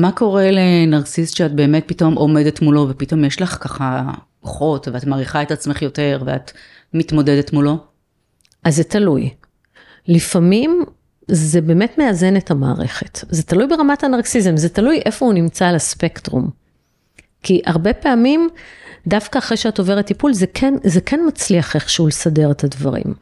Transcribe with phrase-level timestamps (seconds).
[0.00, 5.42] מה קורה לנרקסיסט שאת באמת פתאום עומדת מולו ופתאום יש לך ככה כוחות ואת מעריכה
[5.42, 6.52] את עצמך יותר ואת
[6.94, 7.76] מתמודדת מולו?
[8.64, 9.30] אז זה תלוי.
[10.08, 10.84] לפעמים
[11.28, 13.18] זה באמת מאזן את המערכת.
[13.30, 16.50] זה תלוי ברמת הנרקסיזם, זה תלוי איפה הוא נמצא על הספקטרום.
[17.42, 18.48] כי הרבה פעמים,
[19.06, 23.14] דווקא אחרי שאת עוברת טיפול, זה כן, זה כן מצליח איכשהו לסדר את הדברים.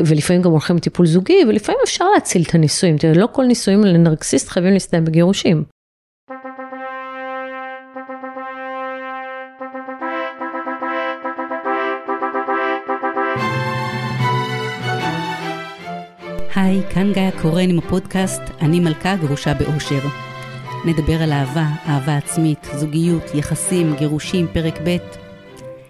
[0.00, 2.98] ולפעמים גם הולכים לטיפול זוגי, ולפעמים אפשר להציל את הנישואים.
[2.98, 5.64] תראה, לא כל נישואים לנרקסיסט חייבים להסתיים בגירושים.
[16.56, 20.00] היי, כאן גיא קורן עם הפודקאסט "אני מלכה גרושה באושר".
[20.84, 24.96] נדבר על אהבה, אהבה עצמית, זוגיות, יחסים, גירושים, פרק ב'.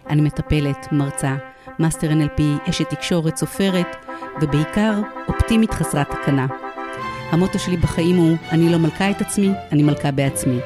[0.08, 1.36] אני מטפלת, מרצה,
[1.78, 3.96] master NLP, אשת תקשורת, סופרת,
[4.40, 6.46] ובעיקר אופטימית חסרת תקנה.
[7.30, 10.58] המוטו שלי בחיים הוא, אני לא מלכה את עצמי, אני מלכה בעצמי.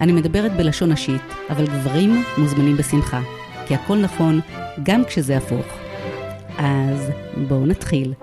[0.00, 3.20] אני מדברת בלשון נשית, אבל גברים מוזמנים בשמחה,
[3.66, 4.40] כי הכל נכון
[4.82, 5.66] גם כשזה הפוך.
[6.58, 7.10] אז
[7.48, 8.14] בואו נתחיל.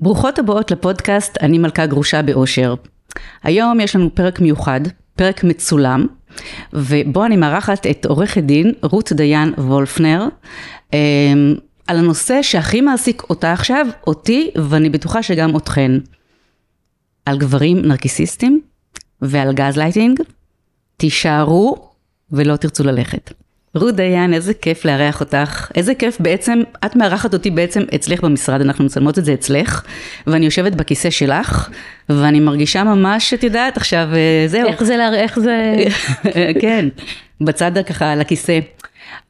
[0.00, 2.74] ברוכות הבאות לפודקאסט אני מלכה גרושה באושר.
[3.42, 4.80] היום יש לנו פרק מיוחד,
[5.16, 6.06] פרק מצולם,
[6.72, 10.28] ובו אני מארחת את עורכת דין רות דיין וולפנר,
[10.92, 11.54] אמ,
[11.86, 15.92] על הנושא שהכי מעסיק אותה עכשיו, אותי, ואני בטוחה שגם אתכן.
[17.26, 18.60] על גברים נרקיסיסטים
[19.22, 20.20] ועל גז לייטינג.
[20.96, 21.90] תישארו
[22.32, 23.32] ולא תרצו ללכת.
[23.74, 28.60] רות דיין, איזה כיף לארח אותך, איזה כיף בעצם, את מארחת אותי בעצם אצלך במשרד,
[28.60, 29.82] אנחנו מצלמות את זה אצלך,
[30.26, 31.68] ואני יושבת בכיסא שלך,
[32.08, 34.68] ואני מרגישה ממש, את יודעת, עכשיו, אה, זהו.
[34.68, 35.76] איך זה, איך זה...
[36.62, 36.88] כן,
[37.40, 38.58] בצד ככה על הכיסא.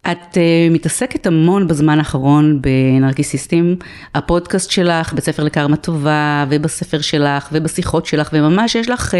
[0.02, 0.38] את uh,
[0.70, 3.76] מתעסקת המון בזמן האחרון בנרקיסיסטים,
[4.14, 9.16] הפודקאסט שלך, בית ספר לקרמה טובה, ובספר שלך, ובשיחות שלך, וממש יש לך, uh,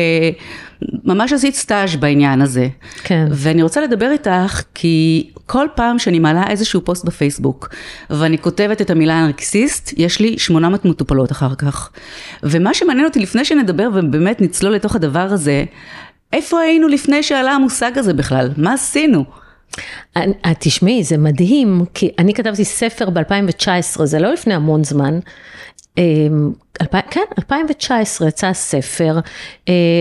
[1.05, 2.69] ממש עשית סטאז' בעניין הזה.
[3.03, 3.27] כן.
[3.31, 7.69] ואני רוצה לדבר איתך, כי כל פעם שאני מעלה איזשהו פוסט בפייסבוק,
[8.11, 11.91] ואני כותבת את המילה נרקיסיסט, יש לי 800 מטופלות אחר כך.
[12.43, 15.65] ומה שמעניין אותי לפני שנדבר ובאמת נצלול לתוך הדבר הזה,
[16.33, 18.49] איפה היינו לפני שעלה המושג הזה בכלל?
[18.57, 19.25] מה עשינו?
[20.17, 20.23] אה,
[20.59, 25.19] תשמעי, זה מדהים, כי אני כתבתי ספר ב-2019, זה לא לפני המון זמן.
[25.99, 26.53] אמ,
[27.11, 29.19] כן, 2019 יצא הספר,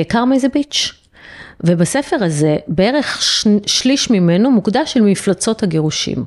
[0.07, 0.93] קרמה איזה ביץ'.
[1.63, 3.21] ובספר הזה, בערך
[3.65, 6.25] שליש ממנו מוקדש של מפלצות הגירושים.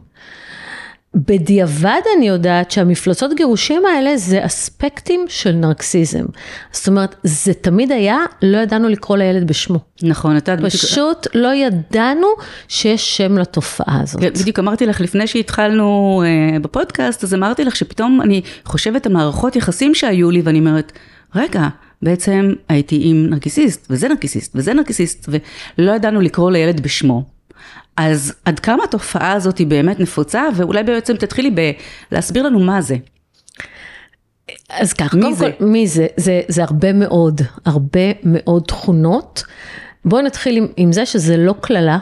[1.14, 6.24] בדיעבד אני יודעת שהמפלצות גירושים האלה זה אספקטים של נרקסיזם.
[6.72, 9.78] זאת אומרת, זה תמיד היה, לא ידענו לקרוא לילד בשמו.
[10.02, 10.54] נכון, אתה...
[10.64, 11.44] פשוט בדיוק...
[11.44, 12.26] לא ידענו
[12.68, 14.20] שיש שם לתופעה הזאת.
[14.20, 19.12] כן, בדיוק אמרתי לך לפני שהתחלנו uh, בפודקאסט, אז אמרתי לך שפתאום אני חושבת על
[19.12, 20.92] מערכות יחסים שהיו לי, ואני אומרת,
[21.34, 21.68] רגע,
[22.02, 27.31] בעצם הייתי עם נרקיסיסט, וזה נרקיסיסט, וזה נרקיסיסט, ולא ידענו לקרוא לילד בשמו.
[27.96, 31.50] אז עד כמה התופעה הזאת היא באמת נפוצה, ואולי בעצם תתחילי
[32.10, 32.96] בלהסביר לנו מה זה.
[34.70, 36.06] אז ככה, קודם כל, מי זה?
[36.16, 36.40] זה?
[36.48, 39.44] זה הרבה מאוד, הרבה מאוד תכונות.
[40.04, 41.98] בואו נתחיל עם, עם זה שזה לא קללה,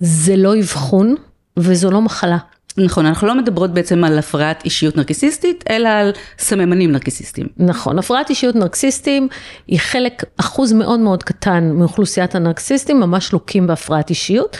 [0.00, 1.14] זה לא אבחון
[1.56, 2.38] וזו לא מחלה.
[2.84, 7.46] נכון, אנחנו לא מדברות בעצם על הפרעת אישיות נרקיסיסטית, אלא על סממנים נרקיסיסטיים.
[7.56, 9.28] נכון, הפרעת אישיות נרקסיסטים
[9.66, 14.56] היא חלק, אחוז מאוד מאוד קטן מאוכלוסיית הנרקסיסטים, ממש לוקים בהפרעת אישיות,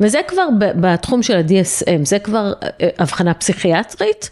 [0.00, 4.28] וזה כבר בתחום של ה-DSM, זה כבר אה, הבחנה פסיכיאטרית.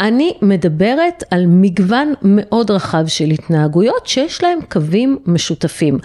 [0.00, 5.98] אני מדברת על מגוון מאוד רחב של התנהגויות שיש להם קווים משותפים.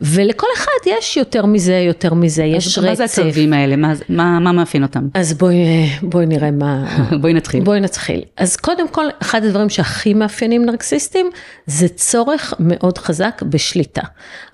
[0.00, 3.00] ולכל אחד יש יותר מזה, יותר מזה, יש רצף.
[3.00, 3.76] מה זה הקווים האלה?
[3.76, 5.08] מה, מה, מה מאפיין אותם?
[5.14, 5.56] אז בואי,
[6.02, 6.98] בואי נראה מה...
[7.20, 7.64] בואי נתחיל.
[7.64, 8.20] בואי נתחיל.
[8.36, 11.30] אז קודם כל, אחד הדברים שהכי מאפיינים נרקסיסטים,
[11.66, 14.02] זה צורך מאוד חזק בשליטה.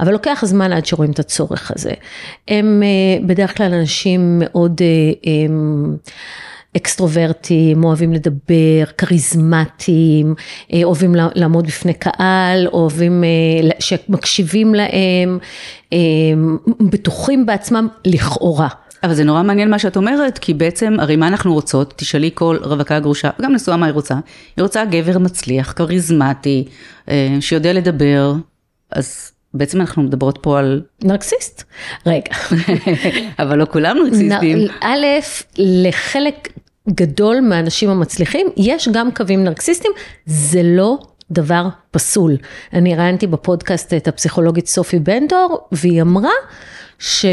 [0.01, 1.93] אבל לוקח זמן עד שרואים את הצורך הזה.
[2.49, 4.81] הם אה, בדרך כלל אנשים מאוד...
[5.25, 5.97] הם, אה,
[6.76, 10.34] אקסטרוברטים, אוהבים לדבר, כריזמטיים,
[10.73, 15.38] אה, אוהבים לעמוד בפני קהל, אוהבים אה, שמקשיבים להם,
[15.93, 15.99] אה,
[16.81, 18.69] בטוחים בעצמם לכאורה.
[19.02, 21.94] אבל זה נורא מעניין מה שאת אומרת, כי בעצם, הרי מה אנחנו רוצות?
[21.96, 24.14] תשאלי כל רווקה גרושה, וגם נשואה מה היא רוצה.
[24.56, 26.64] היא רוצה גבר מצליח, כריזמטי,
[27.40, 28.34] שיודע לדבר,
[28.93, 30.82] אז בעצם אנחנו מדברות פה על...
[31.05, 31.62] נרקסיסט.
[32.06, 32.32] רגע.
[33.43, 34.58] אבל לא כולם נרקסיסטים.
[34.81, 35.06] א',
[35.58, 36.49] לחלק
[36.91, 39.93] גדול מהאנשים המצליחים, יש גם קווים נרקסיסטים,
[40.27, 40.99] זה לא
[41.31, 42.37] דבר פסול.
[42.73, 46.33] אני ראיינתי בפודקאסט את הפסיכולוגית סופי בנדור, והיא אמרה
[46.99, 47.27] ש...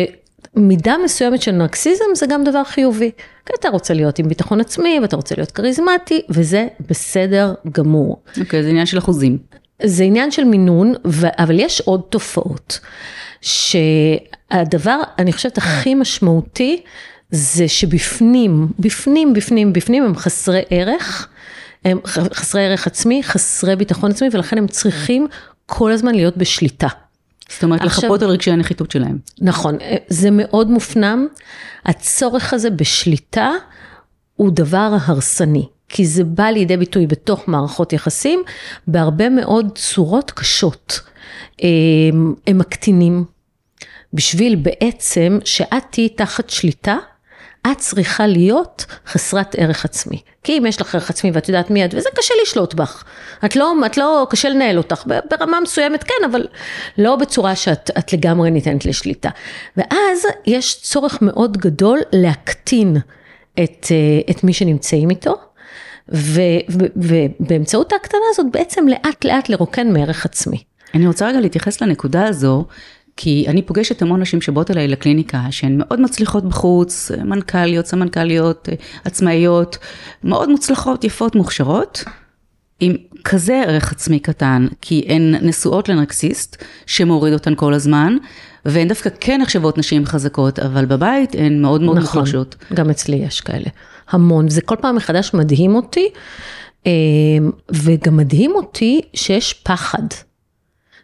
[0.56, 3.12] מידה מסוימת של נרקסיזם זה גם דבר חיובי.
[3.46, 8.24] כי אתה רוצה להיות עם ביטחון עצמי, ואתה רוצה להיות כריזמטי, וזה בסדר גמור.
[8.40, 9.38] אוקיי, okay, זה עניין של אחוזים.
[9.84, 10.94] זה עניין של מינון,
[11.40, 12.80] אבל יש עוד תופעות.
[13.42, 16.82] שהדבר, אני חושבת, הכי משמעותי,
[17.36, 21.28] זה שבפנים, בפנים, בפנים, בפנים הם חסרי ערך,
[21.86, 22.00] הם
[22.34, 25.28] חסרי ערך עצמי, חסרי ביטחון עצמי, ולכן הם צריכים
[25.66, 26.88] כל הזמן להיות בשליטה.
[27.50, 29.18] זאת אומרת, עכשיו, לחפות על רגשי הנחיתות שלהם.
[29.42, 29.78] נכון,
[30.08, 31.28] זה מאוד מופנם.
[31.86, 33.52] הצורך הזה בשליטה
[34.36, 38.44] הוא דבר הרסני, כי זה בא לידי ביטוי בתוך מערכות יחסים
[38.88, 41.00] בהרבה מאוד צורות קשות.
[41.60, 43.26] הם, הם מקטינים,
[44.14, 46.98] בשביל בעצם שאת תהיי תחת שליטה,
[47.71, 50.21] את צריכה להיות חסרת ערך עצמי.
[50.44, 53.04] כי אם יש לך ערך עצמי ואת יודעת מי את, וזה קשה לשלוט בך.
[53.45, 56.48] את לא, את לא, קשה לנהל אותך, ברמה מסוימת כן, אבל
[56.98, 59.30] לא בצורה שאת לגמרי ניתנת לשליטה.
[59.77, 62.98] ואז יש צורך מאוד גדול להקטין
[63.63, 63.88] את,
[64.30, 65.36] את מי שנמצאים איתו.
[66.95, 70.63] ובאמצעות ההקטנה הזאת בעצם לאט לאט לרוקן מערך עצמי.
[70.94, 72.65] אני רוצה רגע להתייחס לנקודה הזו,
[73.18, 78.69] כי אני פוגשת המון נשים שבאות אליי לקליניקה, שהן מאוד מצליחות בחוץ, מנכ"ליות, סמנכ"ליות,
[79.06, 79.77] עצמאיות,
[80.24, 82.04] מאוד מוצלחות, יפות, מוכשרות,
[82.80, 82.94] עם
[83.24, 88.18] כזה ערך עצמי קטן, כי הן נשואות לנרקסיסט, שמוריד אותן כל הזמן,
[88.65, 92.56] והן דווקא כן נחשבות נשים חזקות, אבל בבית הן מאוד מאוד נכון, מוחלשות.
[92.74, 93.69] גם אצלי יש כאלה,
[94.10, 96.10] המון, וזה כל פעם מחדש מדהים אותי,
[96.88, 96.92] אה,
[97.71, 100.04] וגם מדהים אותי שיש פחד.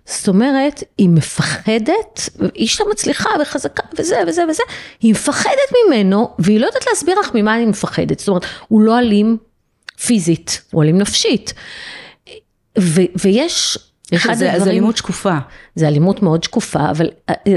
[0.10, 4.64] זאת אומרת, היא מפחדת, היא אישה מצליחה וחזקה וזה וזה וזה,
[5.02, 8.20] היא מפחדת ממנו, והיא לא יודעת להסביר לך ממה היא מפחדת.
[8.20, 9.38] זאת אומרת, הוא לא אלים
[10.06, 11.54] פיזית, הוא אלים נפשית.
[12.80, 13.78] ו- ויש...
[14.12, 15.38] יש אחד זה, הדברים, זה אלימות שקופה.
[15.76, 17.10] זה אלימות מאוד שקופה, אבל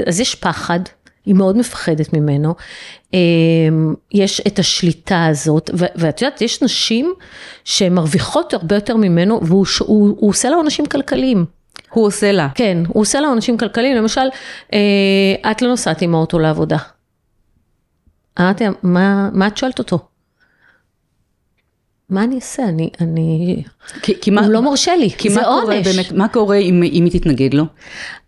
[0.07, 0.79] אז יש פחד,
[1.25, 2.55] היא מאוד מפחדת ממנו.
[3.13, 7.13] אמ, יש את השליטה הזאת, ואת יודעת, יש נשים
[7.63, 11.45] שהן מרוויחות הרבה יותר ממנו, והוא הוא, הוא עושה לה עונשים כלכליים.
[11.93, 12.47] הוא עושה לה.
[12.55, 14.21] כן, הוא עושה לה עונשים כלכליים, למשל,
[14.73, 16.77] אה, את לא נוסעת עם האוטו לעבודה.
[18.39, 19.99] אמרתי, מה, מה את שואלת אותו?
[22.09, 22.63] מה אני אעשה?
[22.63, 23.63] אני, אני,
[24.01, 25.63] כי, כי הוא מה, לא מרשה לי, כי זה מה עונש.
[25.63, 27.63] קורה באמת, מה קורה אם, אם היא תתנגד לו?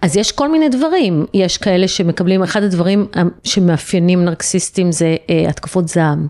[0.02, 3.08] אז יש כל מיני דברים, יש כאלה שמקבלים, אחד הדברים
[3.44, 6.28] שמאפיינים נרקסיסטים זה אה, התקפות זעם,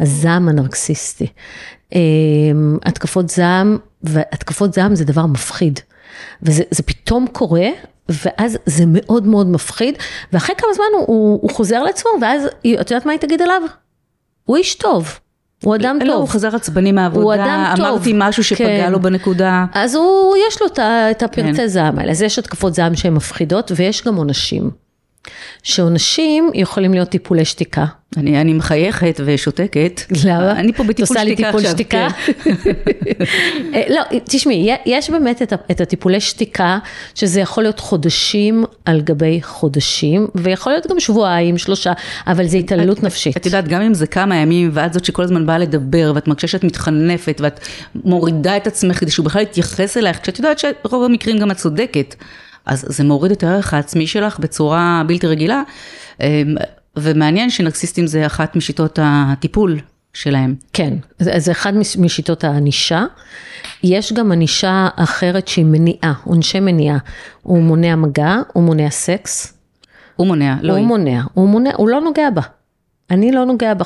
[0.00, 1.26] הזעם הנרקסיסטי.
[1.94, 2.00] אה,
[2.82, 5.80] התקפות זעם, והתקפות זעם זה דבר מפחיד.
[6.42, 7.68] וזה פתאום קורה,
[8.08, 9.94] ואז זה מאוד מאוד מפחיד,
[10.32, 12.44] ואחרי כמה זמן הוא, הוא חוזר לעצמו, ואז
[12.80, 13.62] את יודעת מה היא תגיד עליו?
[14.44, 15.18] הוא איש טוב.
[15.64, 16.20] הוא אדם לא, טוב.
[16.20, 17.86] הוא חזר עצבני מהעבודה, הוא אדם טוב.
[17.86, 18.92] אמרתי משהו שפגע כן.
[18.92, 19.64] לו בנקודה.
[19.72, 20.66] אז הוא, יש לו
[21.10, 21.66] את הפרטי כן.
[21.66, 24.70] זעם האלה, אז יש התקפות זעם שהן מפחידות, ויש גם עונשים.
[25.62, 27.84] שעונשים יכולים להיות טיפולי שתיקה.
[28.16, 30.00] אני, אני מחייכת ושותקת.
[30.24, 30.52] למה?
[30.52, 31.70] אני פה בטיפול שתיקה עכשיו.
[31.70, 32.08] שתיקה?
[32.24, 32.32] כן.
[33.74, 36.78] אה, לא, תשמעי, יש באמת את, את הטיפולי שתיקה,
[37.14, 41.92] שזה יכול להיות חודשים על גבי חודשים, ויכול להיות גם שבועיים, שלושה,
[42.26, 43.36] אבל זה התעללות נפשית.
[43.36, 46.46] את יודעת, גם אם זה כמה ימים, ואת זאת שכל הזמן באה לדבר, ואת מרגישה
[46.46, 47.60] שאת מתחנפת, ואת
[47.94, 52.14] מורידה את עצמך כדי שהוא בכלל יתייחס אלייך, כשאת יודעת שרוב המקרים גם את צודקת.
[52.66, 55.62] אז זה מוריד את הערך העצמי שלך בצורה בלתי רגילה,
[56.20, 56.54] אמ,
[56.96, 59.80] ומעניין שנרקסיסטים זה אחת משיטות הטיפול
[60.14, 60.54] שלהם.
[60.72, 63.04] כן, זה אחד משיטות הענישה.
[63.82, 66.98] יש גם ענישה אחרת שהיא מניעה, עונשי מניעה.
[67.42, 69.58] הוא מונע מגע, הוא מונע סקס.
[70.16, 70.86] הוא מונע, לא הוא היא.
[70.86, 72.42] מונע, הוא מונע, הוא לא נוגע בה.
[73.10, 73.84] אני לא נוגע בה.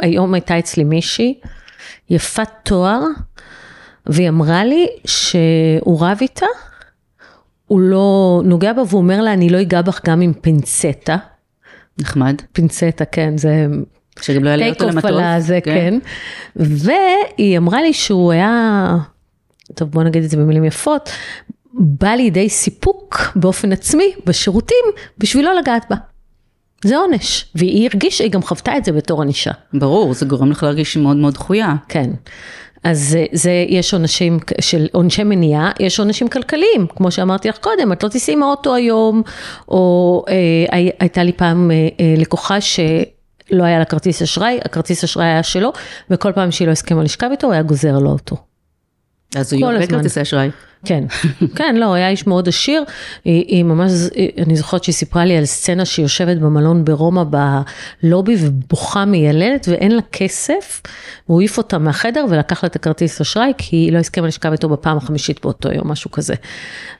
[0.00, 1.40] היום הייתה אצלי מישהי,
[2.10, 3.00] יפת תואר,
[4.06, 6.46] והיא אמרה לי שהוא רב איתה,
[7.72, 11.16] הוא לא נוגע בה והוא אומר לה, אני לא אגע בך גם עם פינצטה.
[12.00, 12.34] נחמד.
[12.52, 13.66] פינצטה, כן, זה...
[14.20, 15.02] שגם לא יעלה אותו למטוס.
[15.02, 15.98] take off זה, כן.
[15.98, 15.98] כן.
[16.56, 18.96] והיא אמרה לי שהוא היה,
[19.74, 21.10] טוב בוא נגיד את זה במילים יפות,
[21.74, 24.84] בא לידי סיפוק באופן עצמי בשירותים
[25.18, 25.96] בשביל לא לגעת בה.
[26.84, 29.50] זה עונש, והיא הרגישה, היא גם חוותה את זה בתור ענישה.
[29.74, 31.74] ברור, זה גורם לך להרגיש מאוד מאוד דחויה.
[31.88, 32.10] כן.
[32.84, 37.92] אז זה, זה, יש עונשים של עונשי מניעה, יש עונשים כלכליים, כמו שאמרתי לך קודם,
[37.92, 39.22] את לא תיסעי עם האוטו היום,
[39.68, 45.26] או אה, הייתה לי פעם אה, אה, לקוחה שלא היה לה כרטיס אשראי, הכרטיס אשראי
[45.26, 45.72] היה שלו,
[46.10, 48.51] וכל פעם שהיא לא הסכימה לשכב איתו, הוא היה גוזר לו אותו.
[49.36, 50.50] אז הוא יורד כרטיסי אשראי.
[50.84, 51.04] כן,
[51.56, 52.84] כן, לא, היה איש מאוד עשיר,
[53.24, 53.92] היא, היא ממש,
[54.38, 57.24] אני זוכרת שהיא סיפרה לי על סצנה שהיא יושבת במלון ברומא
[58.02, 60.82] בלובי ובוכה מיילדת ואין לה כסף,
[61.28, 64.68] והוא העיף אותה מהחדר ולקח לה את הכרטיס אשראי, כי היא לא הסכימה לשכב איתו
[64.68, 66.34] בפעם החמישית באותו יום, משהו כזה.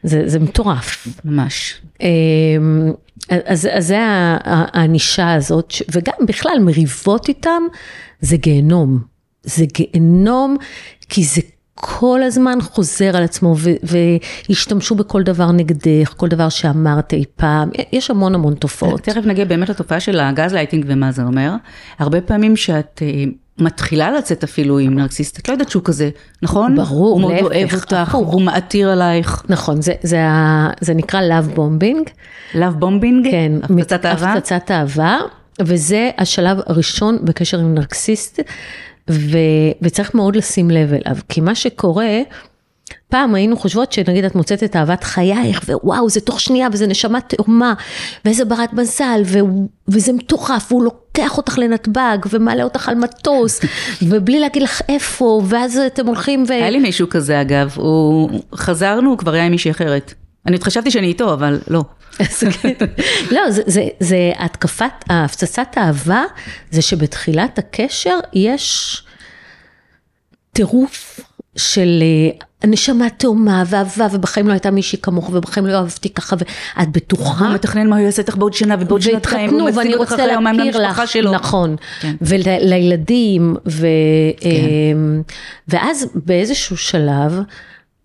[0.02, 1.06] זה, זה מטורף.
[1.24, 1.80] ממש.
[2.00, 2.92] אמ,
[3.28, 3.98] אז, אז זה
[4.44, 7.62] הענישה הזאת, וגם בכלל מריבות איתם,
[8.20, 8.98] זה גיהנום.
[9.42, 10.56] זה גיהנום,
[11.08, 11.40] כי זה
[11.84, 13.70] כל הזמן חוזר על עצמו, ו-
[14.48, 19.00] והשתמשו בכל דבר נגדך, כל דבר שאמרת אי פעם, יש המון המון תופעות.
[19.00, 21.52] תכף נגיע באמת לתופעה של הגז לייטינג ומה זה אומר.
[21.98, 23.24] הרבה פעמים שאת אה,
[23.58, 26.10] מתחילה לצאת אפילו עם נרקסיסט, את לא יודעת שהוא כזה,
[26.42, 26.76] נכון?
[26.76, 28.14] ברור, הוא מאוד להפך, אוהב אותך.
[28.14, 29.42] הוא מעתיר עלייך.
[29.48, 30.18] נכון, זה, זה,
[30.80, 32.10] זה נקרא love bombing.
[32.54, 33.28] love bombing?
[33.30, 34.32] כן, הפצצת אהבה?
[34.32, 35.18] הפצצת אהבה,
[35.60, 38.40] וזה השלב הראשון בקשר עם נרקסיסט,
[39.10, 39.38] ו,
[39.82, 42.20] וצריך מאוד לשים לב אליו, כי מה שקורה,
[43.08, 47.20] פעם היינו חושבות שנגיד את מוצאת את אהבת חייך, ווואו, זה תוך שנייה, וזה נשמה
[47.20, 47.74] תאומה,
[48.24, 49.38] ואיזה ברת מזל, ו,
[49.88, 53.60] וזה מטורף, והוא לוקח אותך לנתב"ג, ומעלה אותך על מטוס,
[54.08, 56.52] ובלי להגיד לך איפה, ואז אתם הולכים ו...
[56.52, 58.30] היה לי מישהו כזה אגב, הוא...
[58.54, 60.14] חזרנו, הוא כבר היה עם מישהי אחרת.
[60.46, 61.82] אני עוד חשבתי שאני איתו, אבל לא.
[63.30, 66.22] לא, זה, זה, זה התקפת, הפצצת האהבה,
[66.70, 69.02] זה שבתחילת הקשר יש
[70.52, 71.20] טירוף
[71.56, 76.88] של אה, נשמה תאומה ואהבה, ובחיים לא הייתה מישהי כמוך, ובחיים לא אהבתי ככה, ואת
[76.88, 77.46] בטוחה.
[77.46, 80.58] הוא מתכנן מה הוא יעשה איתך בעוד שנה ובעוד שנתיים, ואני מציג אותך אחרי יומיים
[80.60, 81.32] למשפחה שלו.
[81.32, 82.14] נכון, כן.
[82.20, 83.86] ולילדים, ו,
[84.40, 84.48] כן.
[84.48, 85.22] אמ,
[85.68, 87.40] ואז באיזשהו שלב,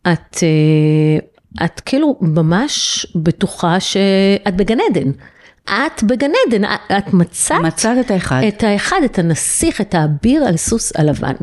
[0.01, 1.26] את, אה,
[1.65, 5.11] את כאילו ממש בטוחה שאת בגן עדן.
[5.65, 8.41] את בגן עדן, את- את מצאת מצאת את האחד.
[8.47, 11.33] את האחד, את הנסיך, את האביר על סוס הלבן.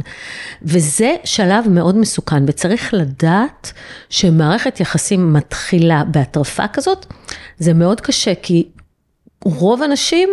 [0.62, 3.72] וזה שלב מאוד מסוכן, וצריך לדעת
[4.10, 7.06] שמערכת יחסים מתחילה בהטרפה כזאת,
[7.58, 8.68] זה מאוד קשה, כי
[9.44, 10.28] רוב הנשים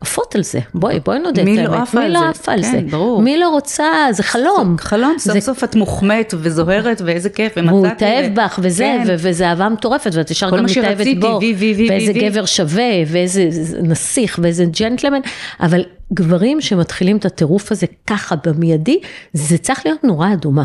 [0.00, 0.58] עפות על זה.
[0.74, 1.70] בואי, בואי נודה את מי האמת.
[1.70, 2.28] לא עפה מי על לא זה?
[2.28, 2.80] עפה על כן, זה?
[2.90, 3.22] ברור.
[3.22, 4.76] מי לא רוצה, זה חלום.
[4.78, 7.68] חלום, סוף זה- סוף את מוחמאת וזוהרת ואיזה כיף, ומצאתי.
[7.74, 9.04] והוא ו- התאהב בך וזה, כן.
[9.08, 12.28] ו- וזה אהבה מטורפת, ואת ישר גם מתאהבת בו, וי, וי, וי, ואיזה וי.
[12.30, 13.48] גבר שווה, ואיזה
[13.82, 15.20] נסיך, ואיזה ג'נטלמן,
[15.60, 19.00] אבל גברים שמתחילים את הטירוף הזה ככה במיידי,
[19.32, 20.64] זה צריך להיות נורה אדומה.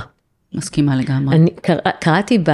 [0.54, 1.36] מסכימה לגמרי.
[1.36, 2.52] אני קרא, קראתי ב,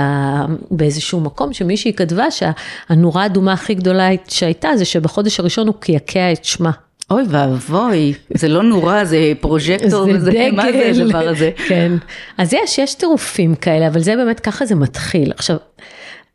[0.71, 6.45] באיזשהו מקום שמישהי כתבה שהנורה האדומה הכי גדולה שהייתה זה שבחודש הראשון הוא קעקע את
[6.45, 6.71] שמה.
[7.11, 11.51] אוי ואבוי, זה לא נורא, זה פרוז'קטור, זה, מה זה הדבר הזה?
[11.67, 11.91] כן.
[12.37, 15.31] אז יש, יש טירופים כאלה, אבל זה באמת, ככה זה מתחיל.
[15.31, 15.57] עכשיו,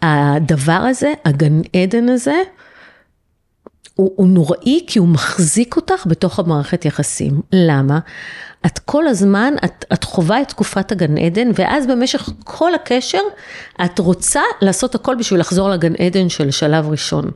[0.03, 2.43] הדבר הזה, הגן עדן הזה,
[3.95, 7.41] הוא, הוא נוראי כי הוא מחזיק אותך בתוך המערכת יחסים.
[7.53, 7.99] למה?
[8.67, 13.19] את כל הזמן, את, את חווה את תקופת הגן עדן, ואז במשך כל הקשר,
[13.85, 17.31] את רוצה לעשות הכל בשביל לחזור לגן עדן של שלב ראשון.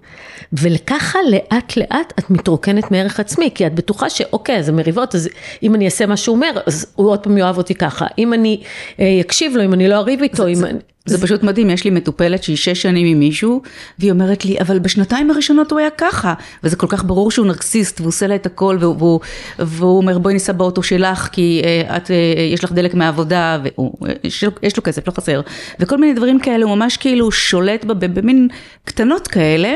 [0.52, 5.28] וככה לאט לאט את מתרוקנת מערך עצמי, כי את בטוחה שאוקיי, אז המריבות, אז
[5.62, 8.06] אם אני אעשה מה שהוא אומר, אז הוא עוד פעם יאהב אותי ככה.
[8.18, 8.62] אם אני
[9.00, 10.64] אה, אקשיב לו, אם אני לא אריב איתו, אם...
[10.64, 13.62] אני- זה פשוט מדהים, יש לי מטופלת שהיא שש שנים עם מישהו,
[13.98, 16.34] והיא אומרת לי, אבל בשנתיים הראשונות הוא היה ככה,
[16.64, 19.20] וזה כל כך ברור שהוא נרקסיסט, והוא עושה לה את הכל, והוא,
[19.58, 22.12] והוא, אומר, בואי ניסע באוטו שלך, כי uh, את, uh,
[22.52, 23.92] יש לך דלק מהעבודה, והוא,
[24.24, 25.40] יש, לו, יש לו כסף, לא חסר,
[25.80, 28.48] וכל מיני דברים כאלה, הוא ממש כאילו שולט בה במין
[28.84, 29.74] קטנות כאלה.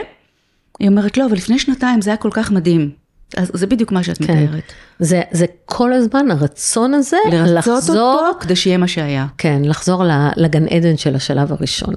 [0.80, 3.01] היא אומרת, לא, אבל לפני שנתיים זה היה כל כך מדהים.
[3.36, 4.42] אז זה בדיוק מה שאת כן.
[4.44, 4.62] מתארת.
[4.98, 7.96] זה, זה כל הזמן הרצון הזה לרצות לחזור,
[8.28, 9.26] אותו כדי שיהיה מה שהיה.
[9.38, 10.04] כן, לחזור
[10.36, 11.94] לגן עדן של השלב הראשון.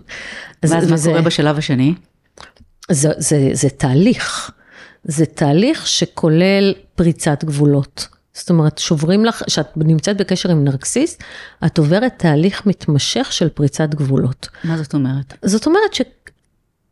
[0.64, 1.94] אז- ואז מה וזה- קורה בשלב השני?
[2.92, 4.52] זה, זה, זה תהליך,
[5.04, 8.08] זה תהליך שכולל פריצת גבולות.
[8.34, 11.24] זאת אומרת, שוברים לך, כשאת נמצאת בקשר עם נרקסיסט,
[11.66, 14.48] את עוברת תהליך מתמשך של פריצת גבולות.
[14.64, 15.34] מה זאת אומרת?
[15.46, 15.94] זאת אומרת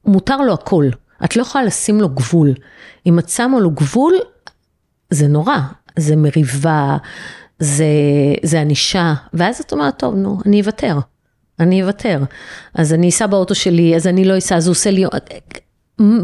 [0.05, 0.89] שמותר לו הכל,
[1.25, 2.53] את לא יכולה לשים לו גבול.
[3.05, 4.13] אם את שמה לו גבול,
[5.13, 5.57] זה נורא,
[5.99, 6.97] זה מריבה,
[7.59, 7.85] זה,
[8.43, 10.99] זה ענישה, ואז את אומרת, טוב, נו, אני אוותר,
[11.59, 12.23] אני אוותר.
[12.73, 15.05] אז אני אסע באוטו שלי, אז אני לא אסע, אז הוא עושה לי...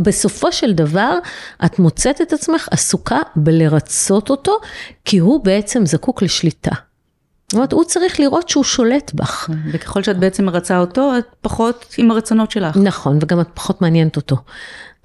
[0.02, 1.18] בסופו של דבר,
[1.66, 4.58] את מוצאת את עצמך עסוקה בלרצות אותו,
[5.06, 6.72] כי הוא בעצם זקוק לשליטה.
[7.50, 9.50] זאת אומרת, הוא צריך לראות שהוא שולט בך.
[9.72, 12.78] וככל שאת בעצם מרצה אותו, את פחות עם הרצונות שלך.
[12.78, 14.36] נכון, וגם את פחות מעניינת אותו.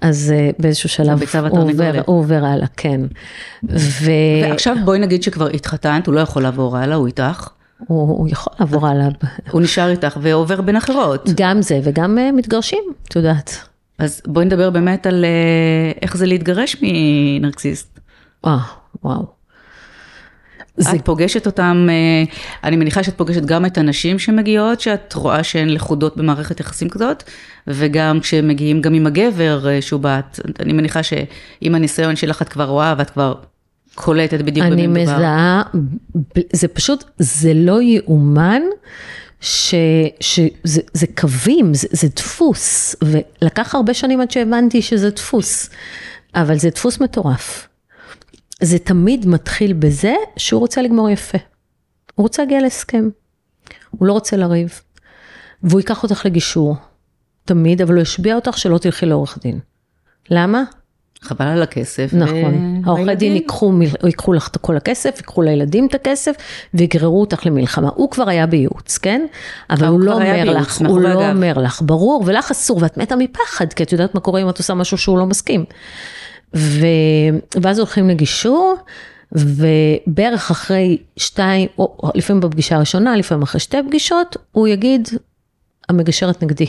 [0.01, 2.01] אז uh, באיזשהו שלב הוא עובר.
[2.05, 3.01] הוא עובר הלאה, כן.
[3.69, 4.11] ו...
[4.43, 7.49] ועכשיו בואי נגיד שכבר התחתנת, הוא לא יכול לעבור הלאה, הוא איתך.
[7.87, 9.07] הוא, הוא יכול לעבור הלאה.
[9.51, 11.29] הוא נשאר איתך ועובר בין אחרות.
[11.35, 13.57] גם זה וגם uh, מתגרשים, את יודעת.
[13.97, 17.99] אז בואי נדבר באמת על אה, איך זה להתגרש מנרקסיסט.
[18.43, 18.59] וואו,
[19.03, 19.25] וואו.
[20.77, 22.23] זה, את פוגשת אותם, אה,
[22.63, 27.23] אני מניחה שאת פוגשת גם את הנשים שמגיעות, שאת רואה שהן לכודות במערכת יחסים כזאת,
[27.67, 32.63] וגם כשמגיעים גם עם הגבר אה, שהוא בת, אני מניחה שעם הניסיון שלך את כבר
[32.63, 33.35] רואה ואת כבר
[33.95, 35.17] קולטת בדיוק אני במי מדובר.
[35.17, 35.63] מזהה,
[36.15, 38.61] ב- זה פשוט, זה לא יאומן
[39.39, 40.47] שזה
[40.93, 45.69] זה קווים, זה, זה דפוס, ולקח הרבה שנים עד שהבנתי שזה דפוס,
[46.35, 47.67] אבל זה דפוס מטורף.
[48.61, 51.37] זה תמיד מתחיל בזה שהוא רוצה לגמור יפה.
[52.15, 53.09] הוא רוצה להגיע להסכם,
[53.89, 54.81] הוא לא רוצה לריב,
[55.63, 56.75] והוא ייקח אותך לגישור,
[57.45, 59.59] תמיד, אבל הוא ישביע אותך שלא תלכי לעורך דין.
[60.29, 60.63] למה?
[61.21, 62.09] חבל על הכסף.
[62.13, 66.35] נכון, העורכי דין ייקחו, ייקחו לך את כל הכסף, ייקחו לילדים את הכסף
[66.73, 67.89] ויגררו אותך למלחמה.
[67.95, 69.25] הוא כבר היה בייעוץ, כן?
[69.69, 71.35] אבל הוא, לא אומר לך, הוא לא אגב.
[71.35, 74.57] אומר לך, ברור, ולך אסור, ואת מתה מפחד, כי את יודעת מה קורה אם את
[74.57, 75.65] עושה משהו שהוא לא מסכים.
[76.55, 76.85] ו...
[77.61, 78.75] ואז הולכים לגישור,
[79.31, 85.09] ובערך אחרי שתיים, או לפעמים בפגישה הראשונה, לפעמים אחרי שתי פגישות, הוא יגיד,
[85.89, 86.67] המגשרת נגדי.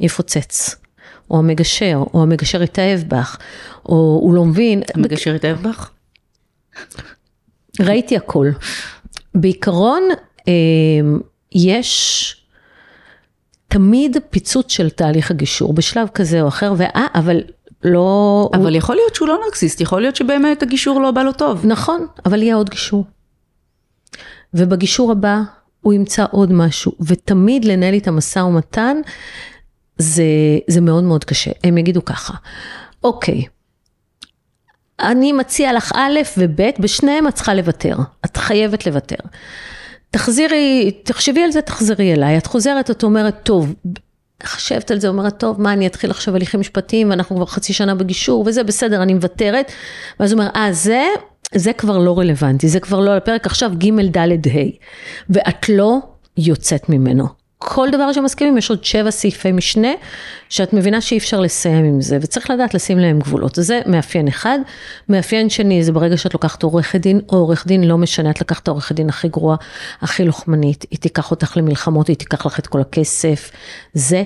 [0.00, 0.76] יפוצץ.
[1.30, 3.36] או המגשר, או המגשר התאהב בך,
[3.86, 4.82] או הוא לא מבין.
[4.94, 5.90] המגשר התאהב בך?
[7.80, 8.48] ראיתי הכל.
[9.34, 10.02] בעיקרון,
[10.48, 11.20] אמ,
[11.52, 12.36] יש
[13.68, 17.40] תמיד פיצוץ של תהליך הגישור, בשלב כזה או אחר, ואה, אבל
[17.84, 18.50] לא...
[18.54, 18.78] אבל הוא...
[18.78, 21.66] יכול להיות שהוא לא נרקסיסט, יכול להיות שבאמת הגישור לא בא לו טוב.
[21.66, 23.04] נכון, אבל יהיה עוד גישור.
[24.54, 25.40] ובגישור הבא
[25.80, 28.96] הוא ימצא עוד משהו, ותמיד לנהל איתם משא ומתן
[29.98, 30.24] זה,
[30.68, 31.50] זה מאוד מאוד קשה.
[31.64, 32.34] הם יגידו ככה,
[33.04, 33.44] אוקיי,
[35.00, 39.16] אני מציע לך א' וב', בשניהם את צריכה לוותר, את חייבת לוותר.
[40.10, 42.38] תחזירי, תחשבי על זה, תחזרי אליי.
[42.38, 43.74] את חוזרת, את אומרת, טוב,
[44.42, 47.94] חשבת על זה, אומרת, טוב, מה, אני אתחיל עכשיו הליכים משפטיים, ואנחנו כבר חצי שנה
[47.94, 49.72] בגישור, וזה בסדר, אני מוותרת.
[50.20, 51.04] ואז הוא אומר, אה, זה,
[51.54, 54.58] זה כבר לא רלוונטי, זה כבר לא על הפרק, עכשיו ג' ד' ה',
[55.30, 55.98] ואת לא
[56.36, 57.45] יוצאת ממנו.
[57.58, 59.88] כל דבר שמסכימים, יש עוד שבע סעיפי משנה,
[60.48, 63.54] שאת מבינה שאי אפשר לסיים עם זה, וצריך לדעת לשים להם גבולות.
[63.54, 64.58] זה מאפיין אחד.
[65.08, 68.68] מאפיין שני, זה ברגע שאת לוקחת עורכת דין, או עורך דין, לא משנה, את לקחת
[68.68, 69.56] עורכת דין הכי גרועה,
[70.00, 73.50] הכי לוחמנית, היא תיקח אותך למלחמות, היא תיקח לך את כל הכסף.
[73.94, 74.22] זה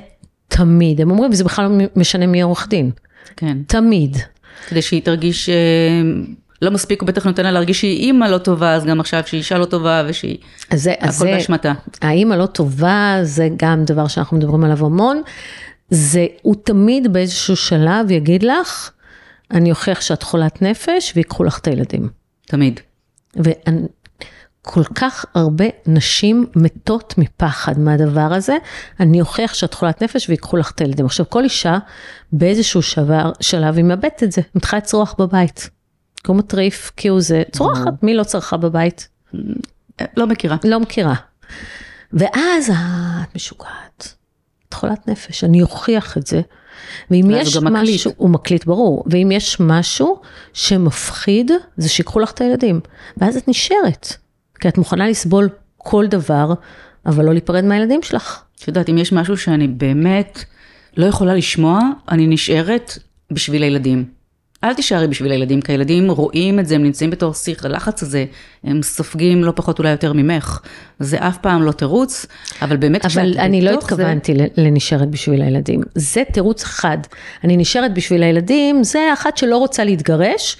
[0.48, 1.00] תמיד.
[1.00, 2.90] הם אומרים, זה בכלל לא משנה מי עורך דין.
[3.36, 3.58] כן.
[3.66, 4.16] תמיד.
[4.68, 5.54] כדי שהיא תרגיש אה,
[6.62, 9.38] לא מספיק, הוא בטח נותן לה להרגיש שהיא אימא לא טובה, אז גם עכשיו שהיא
[9.38, 10.36] אישה לא טובה ושהיא,
[10.74, 11.72] זה, הכל זה, באשמתה.
[12.02, 15.22] האימא לא טובה, זה גם דבר שאנחנו מדברים עליו המון.
[15.90, 18.90] זה, הוא תמיד באיזשהו שלב יגיד לך,
[19.50, 22.08] אני אוכיח שאת חולת נפש ויקחו לך את הילדים.
[22.46, 22.80] תמיד.
[23.36, 28.56] וכל כך הרבה נשים מתות מפחד מהדבר הזה,
[29.00, 31.06] אני אוכיח שאת חולת נפש ויקחו לך את הילדים.
[31.06, 31.78] עכשיו, כל אישה
[32.32, 35.70] באיזשהו שבר, שלב היא מאבדת את זה, מתחילה לצרוח בבית.
[36.26, 39.08] הוא מטריף, כי הוא זה, צורחת, מי לא צרכה בבית?
[40.16, 40.56] לא מכירה.
[40.64, 41.14] לא מכירה.
[42.12, 44.14] ואז את משוגעת,
[44.68, 46.40] את חולת נפש, אני אוכיח את זה.
[47.10, 48.00] ואם יש משהו, מקליט.
[48.16, 50.20] הוא מקליט ברור, ואם יש משהו
[50.52, 52.80] שמפחיד, זה שיקחו לך את הילדים.
[53.16, 54.16] ואז את נשארת,
[54.60, 56.54] כי את מוכנה לסבול כל דבר,
[57.06, 58.42] אבל לא להיפרד מהילדים שלך.
[58.56, 60.44] את יודעת, אם יש משהו שאני באמת
[60.96, 62.98] לא יכולה לשמוע, אני נשארת
[63.30, 64.19] בשביל הילדים.
[64.64, 68.24] אל תישארי בשביל הילדים, כי הילדים רואים את זה, הם נמצאים בתור שיח, הלחץ הזה,
[68.64, 70.60] הם סופגים לא פחות אולי יותר ממך.
[70.98, 72.26] זה אף פעם לא תירוץ,
[72.62, 74.46] אבל באמת כשאת אבל אני לא התכוונתי זה...
[74.56, 75.80] לנשארת בשביל הילדים.
[75.94, 76.98] זה תירוץ אחד.
[77.44, 80.56] אני נשארת בשביל הילדים, זה אחת שלא רוצה להתגרש.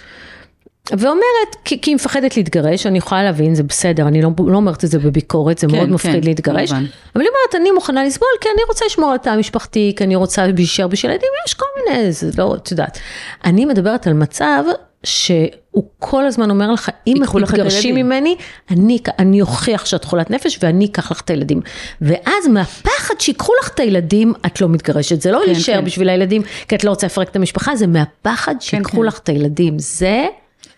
[0.99, 4.85] ואומרת, כי, כי היא מפחדת להתגרש, אני יכולה להבין, זה בסדר, אני לא, לא אומרת
[4.85, 6.71] את זה בביקורת, זה כן, מאוד כן, מפחיד להתגרש.
[6.71, 6.87] כמובן.
[7.15, 10.17] אבל היא אומרת, אני מוכנה לסבול, כי אני רוצה לשמור על תא המשפחתי, כי אני
[10.17, 12.99] רוצה להישאר בשביל ילדים, יש כל מיני, זה לא, את יודעת.
[13.45, 14.65] אני מדברת על מצב
[15.05, 18.37] שהוא כל הזמן אומר לך, אם את מתגרשים ממני,
[18.71, 21.61] אני, אני אוכיח שאת חולת נפש ואני אקח לך את הילדים.
[22.01, 25.21] ואז מהפחד שיקחו לך את הילדים, את לא מתגרשת.
[25.21, 25.85] זה לא כן, להישאר כן.
[25.85, 29.19] בשביל הילדים, כי את לא רוצה לפרק את המשפחה, זה מהפחד כן, שיקחו כן, לך
[29.19, 29.79] את הילדים.
[29.79, 30.27] זה...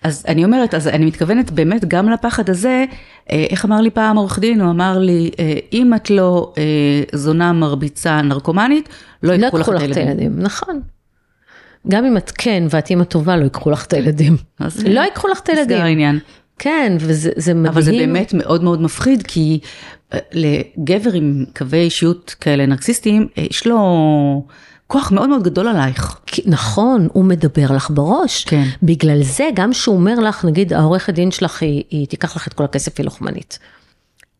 [0.02, 2.84] אז אני אומרת, אז אני מתכוונת באמת גם לפחד הזה,
[3.30, 6.62] אה, איך אמר לי פעם עורך דין, הוא אמר לי, אה, אם את לא אה,
[7.12, 8.88] זונה מרביצה נרקומנית,
[9.22, 10.32] לא ייקחו לך את הילדים.
[10.36, 10.80] נכון.
[11.88, 14.36] גם אם את כן ואת אימא טובה, לא ייקחו לך את הילדים.
[14.84, 15.78] לא ייקחו לך את הילדים.
[15.78, 16.18] זה העניין.
[16.58, 17.66] כן, וזה מדהים.
[17.66, 19.58] אבל זה באמת מאוד מאוד מפחיד, כי
[20.32, 23.78] לגבר עם קווי אישיות כאלה נרקסיסטיים, יש לו...
[24.92, 26.16] כוח מאוד מאוד גדול עלייך.
[26.46, 28.44] נכון, הוא מדבר לך בראש.
[28.44, 28.64] כן.
[28.82, 32.52] בגלל זה, גם שהוא אומר לך, נגיד, העורכת דין שלך, היא, היא תיקח לך את
[32.52, 33.58] כל הכסף, היא לוחמנית.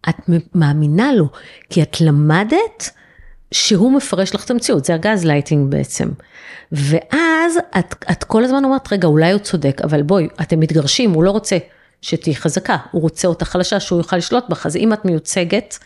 [0.08, 0.16] את
[0.54, 1.28] מאמינה לו,
[1.70, 2.90] כי את למדת
[3.54, 6.08] שהוא מפרש לך את המציאות, זה הגז לייטינג בעצם.
[6.72, 11.24] ואז את, את כל הזמן אומרת, רגע, אולי הוא צודק, אבל בואי, אתם מתגרשים, הוא
[11.24, 11.58] לא רוצה
[12.02, 15.78] שתהיי חזקה, הוא רוצה אותה חלשה, שהוא יוכל לשלוט בך, אז אם את מיוצגת,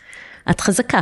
[0.49, 1.01] את חזקה.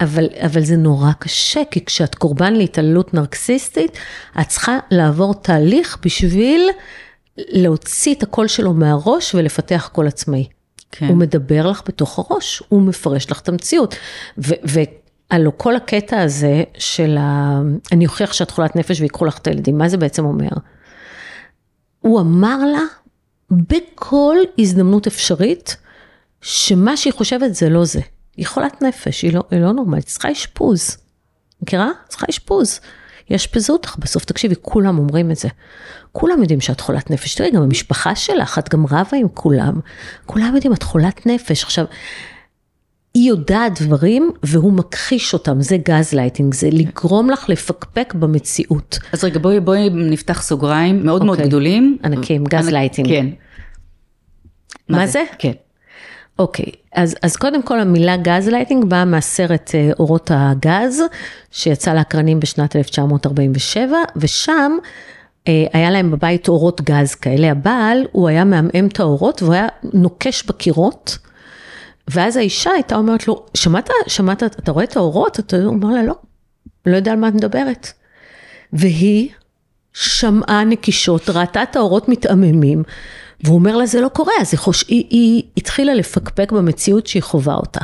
[0.00, 3.98] אבל, אבל זה נורא קשה, כי כשאת קורבן להתעללות נרקסיסטית,
[4.40, 6.70] את צריכה לעבור תהליך בשביל
[7.36, 10.46] להוציא את הקול שלו מהראש ולפתח קול עצמאי.
[10.92, 11.08] כן.
[11.08, 13.94] הוא מדבר לך בתוך הראש, הוא מפרש לך את המציאות.
[14.38, 17.60] ו- והלוא כל הקטע הזה של ה...
[17.92, 20.48] אני אוכיח שאת חולת נפש ויקחו לך את הילדים, מה זה בעצם אומר?
[22.00, 22.82] הוא אמר לה
[23.50, 25.76] בכל הזדמנות אפשרית,
[26.40, 28.00] שמה שהיא חושבת זה לא זה.
[28.40, 30.96] היא חולת נפש, היא לא, היא לא נורמלית, היא צריכה אשפוז.
[31.62, 31.88] מכירה?
[32.08, 32.80] צריכה אשפוז.
[33.30, 35.48] יאשפזו אותך, בסוף תקשיבי, כולם אומרים את זה.
[36.12, 39.80] כולם יודעים שאת חולת נפש, תראי, גם המשפחה שלך, את גם רבה עם כולם.
[40.26, 41.64] כולם יודעים, את חולת נפש.
[41.64, 41.84] עכשיו,
[43.14, 48.98] היא יודעת דברים והוא מכחיש אותם, זה גז לייטינג, זה לגרום לך לפקפק במציאות.
[49.12, 51.48] אז רגע, בואי, בואי נפתח סוגריים מאוד מאוד אוקיי.
[51.48, 51.98] גדולים.
[52.04, 53.08] ענקים, גז ענק- lighting.
[53.08, 53.26] כן.
[54.88, 55.24] מה זה?
[55.38, 55.52] כן.
[56.40, 61.02] אוקיי, אז, אז קודם כל המילה גז לייטינג באה מהסרט אה, אורות הגז,
[61.50, 64.72] שיצא לאקרנים בשנת 1947, ושם
[65.48, 67.50] אה, היה להם בבית אורות גז כאלה.
[67.50, 71.18] הבעל, הוא היה מעמעם את האורות והוא היה נוקש בקירות,
[72.08, 75.40] ואז האישה הייתה אומרת לו, שמעת, שמעת, אתה רואה את האורות?
[75.40, 76.14] היה אומר לה, לא,
[76.86, 77.92] לא יודע על מה את מדברת.
[78.72, 79.28] והיא
[79.92, 82.82] שמעה נקישות, ראתה את האורות מתעממים,
[83.44, 84.84] והוא אומר לה זה לא קורה, אז היא, חוש...
[84.88, 87.80] היא, היא התחילה לפקפק במציאות שהיא חווה אותה.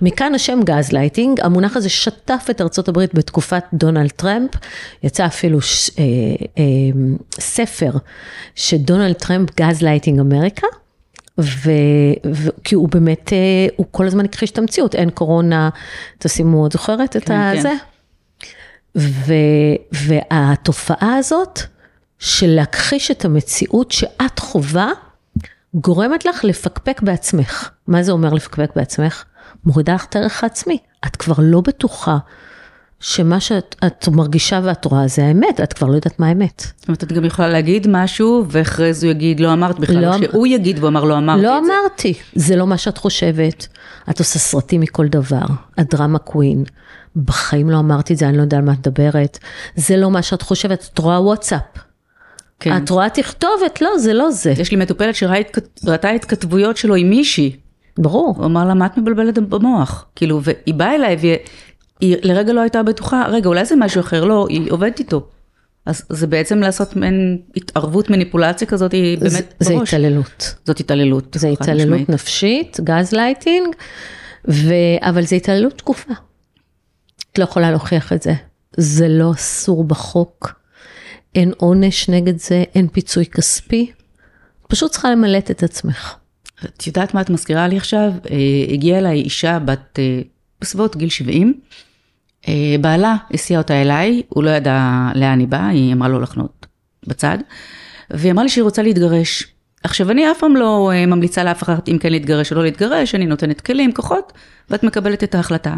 [0.00, 4.50] מכאן השם גז לייטינג, המונח הזה שטף את ארצות הברית בתקופת דונלד טראמפ,
[5.02, 5.90] יצא אפילו ש...
[5.98, 6.04] אה,
[6.58, 6.64] אה,
[7.40, 7.90] ספר
[8.54, 10.66] שדונלד טראמפ Gaslighting America.
[11.40, 11.70] ו...
[12.34, 12.48] ו...
[12.64, 13.38] כי הוא באמת, אה,
[13.76, 15.68] הוא כל הזמן הכחיש את המציאות, אין קורונה,
[16.18, 17.72] תשימו, את זוכרת את כן, הזה?
[18.42, 18.48] כן.
[18.96, 19.34] ו...
[19.92, 21.60] והתופעה הזאת
[22.20, 24.90] של להכחיש את המציאות שאת חווה,
[25.74, 27.70] גורמת לך לפקפק בעצמך.
[27.86, 29.24] מה זה אומר לפקפק בעצמך?
[29.64, 30.78] מורידה לך את הערך העצמי.
[31.06, 32.18] את כבר לא בטוחה
[33.00, 36.66] שמה שאת את מרגישה ואת רואה זה האמת, את כבר לא יודעת מה האמת.
[36.76, 40.14] זאת אומרת, את גם יכולה להגיד משהו, ואחרי זה הוא יגיד, לא אמרת בכלל, לא
[40.14, 41.72] אמ- שהוא יגיד והוא אמר, לא אמרתי לא את זה.
[41.82, 43.68] אמרתי, זה לא מה שאת חושבת.
[44.10, 45.46] את עושה סרטים מכל דבר,
[45.80, 46.64] את דרמה קווין.
[47.16, 49.38] בחיים לא אמרתי את זה, אני לא יודע על מה את מדברת.
[49.76, 51.60] זה לא מה שאת חושבת, את רואה וואטסאפ.
[52.60, 52.76] כן.
[52.76, 54.50] את רואה תכתובת, לא, זה לא זה.
[54.50, 57.56] יש לי מטופלת שראתה התכתבויות שלו עם מישהי.
[57.98, 58.34] ברור.
[58.36, 60.06] הוא אמר לה, מה את מבלבלת במוח?
[60.16, 61.36] כאילו, והיא באה אליי והיא
[62.00, 65.26] היא לרגע לא הייתה בטוחה, רגע, אולי זה משהו אחר, לא, היא עובדת איתו.
[65.86, 69.88] אז זה בעצם לעשות מעין התערבות, מניפולציה כזאת, היא זה, באמת זה בראש.
[69.88, 70.54] התעללות.
[70.64, 71.36] זאת התעללות.
[71.40, 72.08] זה התעללות משמעית.
[72.08, 73.74] נפשית, גז לייטינג,
[74.48, 74.74] ו...
[75.00, 76.12] אבל זה התעללות שקופה.
[77.32, 78.34] את לא יכולה להוכיח את זה.
[78.76, 80.59] זה לא אסור בחוק.
[81.34, 83.92] אין עונש נגד זה, אין פיצוי כספי.
[84.68, 86.14] פשוט צריכה למלט את עצמך.
[86.64, 88.12] את יודעת מה את מזכירה לי עכשיו?
[88.30, 90.20] אה, הגיעה אליי אישה בת אה,
[90.60, 91.60] בסביבות גיל 70,
[92.48, 96.66] אה, בעלה הסיע אותה אליי, הוא לא ידע לאן היא באה, היא אמרה לו לחנות
[97.06, 97.38] בצד,
[98.10, 99.46] והיא אמרה לי שהיא רוצה להתגרש.
[99.84, 103.26] עכשיו אני אף פעם לא ממליצה לאף אחד אם כן להתגרש או לא להתגרש, אני
[103.26, 104.32] נותנת כלים, כוחות,
[104.70, 105.76] ואת מקבלת את ההחלטה.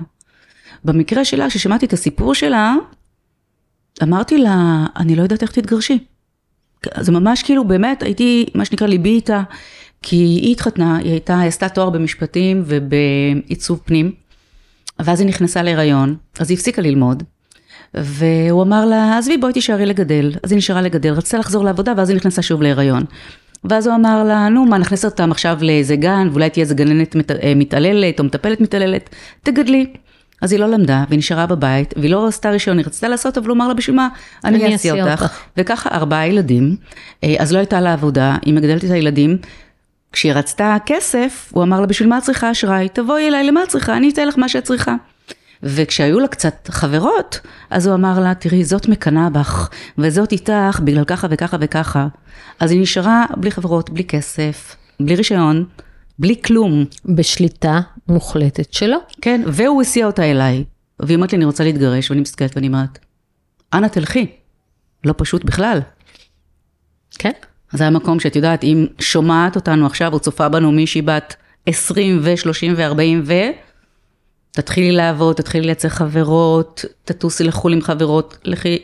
[0.84, 2.74] במקרה שלה, כששמעתי את הסיפור שלה,
[4.02, 5.98] אמרתי לה, אני לא יודעת איך תתגרשי.
[7.00, 9.42] זה ממש כאילו באמת הייתי מה שנקרא ליבי איתה
[10.02, 14.12] כי היא התחתנה היא הייתה היא עשתה תואר במשפטים ובעיצוב פנים
[14.98, 17.22] ואז היא נכנסה להיריון אז היא הפסיקה ללמוד
[17.94, 22.08] והוא אמר לה עזבי בואי תישארי לגדל אז היא נשארה לגדל רצתה לחזור לעבודה ואז
[22.10, 23.02] היא נכנסה שוב להיריון.
[23.64, 27.14] ואז הוא אמר לה נו מה נכנס אותם עכשיו לאיזה גן ואולי תהיה איזה גננת
[27.14, 29.10] מת- אה, מתעללת או מטפלת מתעללת
[29.42, 29.92] תגדלי.
[30.42, 33.48] אז היא לא למדה והיא נשארה בבית והיא לא עשתה רישיון היא רצתה לעשות אבל
[33.48, 34.08] הוא אמר לה בשביל מה
[34.44, 35.38] אני אסיע אסיע אותך." אותך.
[35.56, 36.76] וככה ארבעה ילדים,
[37.24, 39.38] אה, אז לא הייתה לה עבודה, היא מגדלת את הילדים.
[40.12, 42.88] כשהיא רצתה כסף, הוא אמר לה, בשביל מה את צריכה אשראי?
[42.92, 43.96] תבואי אליי, למה את צריכה?
[43.96, 44.94] אני אתן לך מה שאת צריכה.
[45.62, 51.04] וכשהיו לה קצת חברות, אז הוא אמר לה, תראי, זאת מקנאה בך, וזאת איתך בגלל
[51.04, 52.06] ככה וככה וככה.
[52.60, 55.64] אז היא נשארה בלי חברות, בלי כסף, בלי רישיון,
[56.18, 56.84] בלי כלום.
[57.04, 58.96] בשליטה מוחלטת שלו.
[59.20, 60.64] כן, והוא הסיע אותה אליי.
[61.00, 62.98] והיא אומרת לי, אני רוצה להתגרש, ואני מסתכלת ואני אומרת,
[63.74, 64.26] אנא תלכי.
[65.04, 65.80] לא פשוט בכלל.
[67.18, 67.32] כן?
[67.72, 72.20] אז זה המקום שאת יודעת, אם שומעת אותנו עכשיו או צופה בנו מישהי בת 20
[72.22, 73.32] ו-30 ו-40 ו...
[74.52, 78.78] תתחילי לעבוד, תתחילי לייצר חברות, תטוסי לחו"ל עם חברות, לכי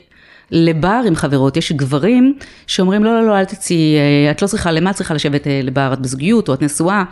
[0.50, 1.56] לבר עם חברות.
[1.56, 5.14] יש גברים שאומרים, לא, לא, לא, אל תצאי, אה, את לא צריכה, למה את צריכה
[5.14, 5.92] לשבת אה, לבר?
[5.92, 7.04] את בזוגיות או את נשואה?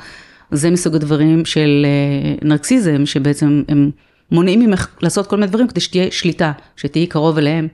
[0.51, 3.91] זה מסוג הדברים של אה, נרקסיזם, שבעצם הם
[4.33, 7.69] מונעים ממך לעשות כל מיני דברים כדי שתהיה שליטה, שתהיי קרוב אליהם.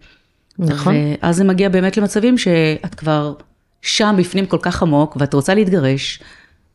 [0.58, 0.94] נכון.
[1.22, 3.34] ואז זה מגיע באמת למצבים שאת כבר
[3.82, 6.20] שם בפנים כל כך עמוק, ואת רוצה להתגרש,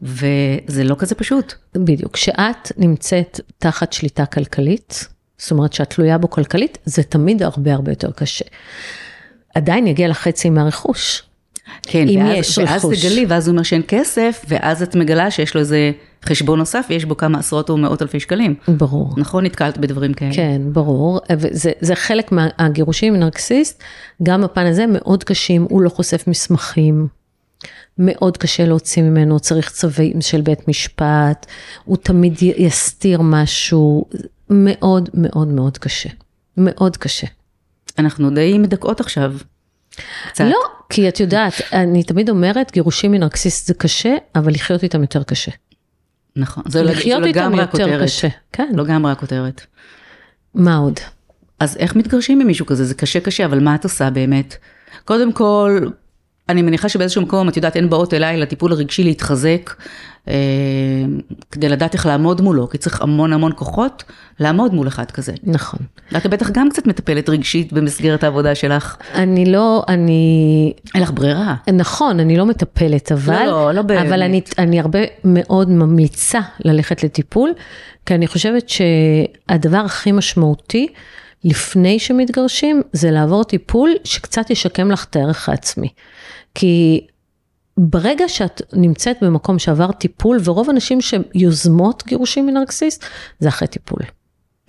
[0.01, 1.53] וזה לא כזה פשוט.
[1.75, 2.13] בדיוק.
[2.13, 7.91] כשאת נמצאת תחת שליטה כלכלית, זאת אומרת שאת תלויה בו כלכלית, זה תמיד הרבה הרבה
[7.91, 8.45] יותר קשה.
[9.55, 11.23] עדיין יגיע לך חצי מהרכוש.
[11.83, 13.05] כן, אם ואז, יש ואז רכוש.
[13.05, 15.91] תגלי, ואז הוא אומר שאין כסף, ואז את מגלה שיש לו איזה
[16.25, 18.55] חשבון נוסף ויש בו כמה עשרות או מאות אלפי שקלים.
[18.67, 19.13] ברור.
[19.17, 19.45] נכון?
[19.45, 20.33] נתקלת בדברים כאלה.
[20.33, 21.19] כן, ברור.
[21.37, 23.83] וזה זה חלק מהגירושים מנרקסיסט,
[24.23, 27.07] גם הפן הזה מאוד קשים, הוא לא חושף מסמכים.
[27.99, 31.45] מאוד קשה להוציא ממנו, צריך צווים של בית משפט,
[31.85, 34.05] הוא תמיד יסתיר משהו,
[34.49, 36.09] מאוד מאוד מאוד קשה.
[36.57, 37.27] מאוד קשה.
[37.99, 39.33] אנחנו די מדכאות עכשיו.
[40.27, 40.43] קצת.
[40.43, 40.57] לא,
[40.89, 45.51] כי את יודעת, אני תמיד אומרת, גירושים מנרקסיסט זה קשה, אבל לחיות איתם יותר קשה.
[46.35, 48.03] נכון, זה לא- לחיות איתם יותר הכותרת.
[48.03, 48.71] קשה, כן.
[48.73, 49.61] לא לגמרי הכותרת.
[50.53, 50.99] מה עוד?
[51.59, 52.85] אז איך מתגרשים ממישהו כזה?
[52.85, 54.55] זה קשה קשה, אבל מה את עושה באמת?
[55.05, 55.87] קודם כל,
[56.49, 59.73] אני מניחה שבאיזשהו מקום, את יודעת, הן באות אליי לטיפול הרגשי להתחזק,
[60.27, 60.33] אה,
[61.51, 64.03] כדי לדעת איך לעמוד מולו, כי צריך המון המון כוחות
[64.39, 65.33] לעמוד מול אחד כזה.
[65.43, 65.79] נכון.
[66.11, 68.95] ואת בטח גם קצת מטפלת רגשית במסגרת העבודה שלך.
[69.13, 70.73] אני לא, אני...
[70.95, 71.55] אין לך ברירה.
[71.73, 73.35] נכון, אני לא מטפלת, אבל...
[73.35, 74.07] לא, לא, לא באמת.
[74.07, 77.53] אבל אני, אני הרבה מאוד ממליצה ללכת לטיפול,
[78.05, 80.87] כי אני חושבת שהדבר הכי משמעותי,
[81.43, 85.89] לפני שמתגרשים, זה לעבור טיפול שקצת ישקם לך את הערך העצמי.
[86.55, 87.07] כי
[87.77, 93.05] ברגע שאת נמצאת במקום שעבר טיפול, ורוב הנשים שיוזמות גירושים מנרקסיסט,
[93.39, 93.99] זה אחרי טיפול.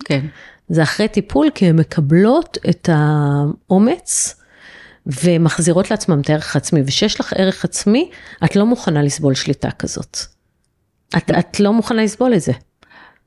[0.05, 0.25] כן.
[0.69, 4.35] זה אחרי טיפול, כי הן מקבלות את האומץ
[5.05, 6.81] ומחזירות לעצמן את הערך העצמי.
[6.85, 8.11] וכשיש לך ערך עצמי,
[8.43, 10.17] את לא מוכנה לסבול שליטה כזאת.
[11.17, 12.51] את, את לא מוכנה לסבול את זה.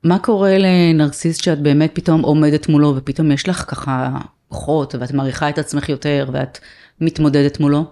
[0.03, 4.09] מה קורה לנרקסיסט שאת באמת פתאום עומדת מולו ופתאום יש לך ככה
[4.49, 6.59] כוחות ואת מעריכה את עצמך יותר ואת
[7.01, 7.85] מתמודדת מולו?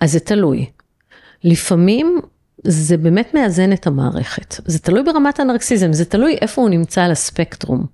[0.00, 0.66] אז זה תלוי.
[1.44, 2.20] לפעמים
[2.64, 4.60] זה באמת מאזן את המערכת.
[4.64, 7.86] זה תלוי ברמת הנרקסיזם, זה תלוי איפה הוא נמצא על הספקטרום.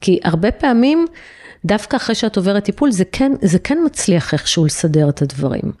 [0.00, 1.06] כי הרבה פעמים,
[1.64, 5.72] דווקא אחרי שאת עוברת טיפול, זה כן, זה כן מצליח איכשהו לסדר את הדברים.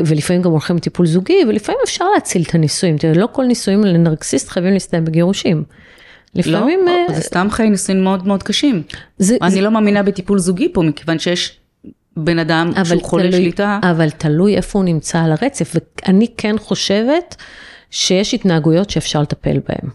[0.00, 2.98] ולפעמים גם הולכים לטיפול זוגי, ולפעמים אפשר להציל את הנישואים.
[2.98, 5.64] תראה, לא כל נישואים לנרקסיסט חייבים להסתיים בגירושים.
[6.34, 6.80] לפעמים...
[6.86, 8.82] לא, אה, זה סתם חיי נישואים מאוד מאוד קשים.
[9.18, 9.60] זה, אני זה...
[9.60, 11.60] לא מאמינה בטיפול זוגי פה, מכיוון שיש
[12.16, 13.78] בן אדם שהוא חולה תלוי, שליטה.
[13.82, 17.36] אבל תלוי איפה הוא נמצא על הרצף, ואני כן חושבת
[17.90, 19.90] שיש התנהגויות שאפשר לטפל בהן.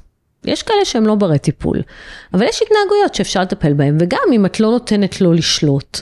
[0.45, 1.81] יש כאלה שהם לא ברי טיפול,
[2.33, 5.99] אבל יש התנהגויות שאפשר לטפל בהן, וגם אם את לא נותנת לו לשלוט,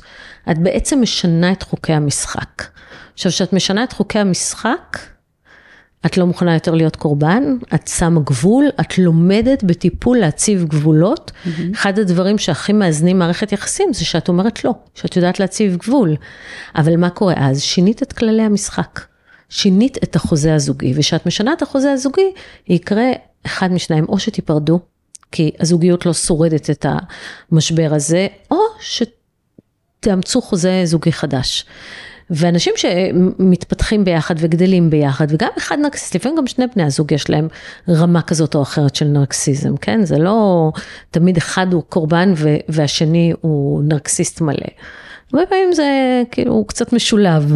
[0.51, 2.63] את בעצם משנה את חוקי המשחק.
[3.13, 4.99] עכשיו, כשאת משנה את חוקי המשחק,
[6.05, 11.31] את לא מוכנה יותר להיות קורבן, את שמה גבול, את לומדת בטיפול להציב גבולות.
[11.31, 11.49] Mm-hmm.
[11.73, 16.15] אחד הדברים שהכי מאזנים מערכת יחסים זה שאת אומרת לא, שאת יודעת להציב גבול.
[16.75, 17.61] אבל מה קורה אז?
[17.61, 18.99] שינית את כללי המשחק.
[19.49, 22.33] שינית את החוזה הזוגי, וכשאת משנה את החוזה הזוגי,
[22.67, 23.11] יקרה
[23.45, 24.79] אחד משניים, או שתיפרדו,
[25.31, 26.85] כי הזוגיות לא שורדת את
[27.51, 31.65] המשבר הזה, או שתאמצו חוזה זוגי חדש.
[32.29, 37.47] ואנשים שמתפתחים ביחד וגדלים ביחד, וגם אחד נרקסיסט, לפעמים גם שני בני הזוג יש להם
[37.89, 40.05] רמה כזאת או אחרת של נרקסיזם, כן?
[40.05, 40.71] זה לא
[41.11, 42.33] תמיד אחד הוא קורבן
[42.69, 44.67] והשני הוא נרקסיסט מלא.
[45.33, 47.55] הרבה פעמים זה כאילו קצת משולב.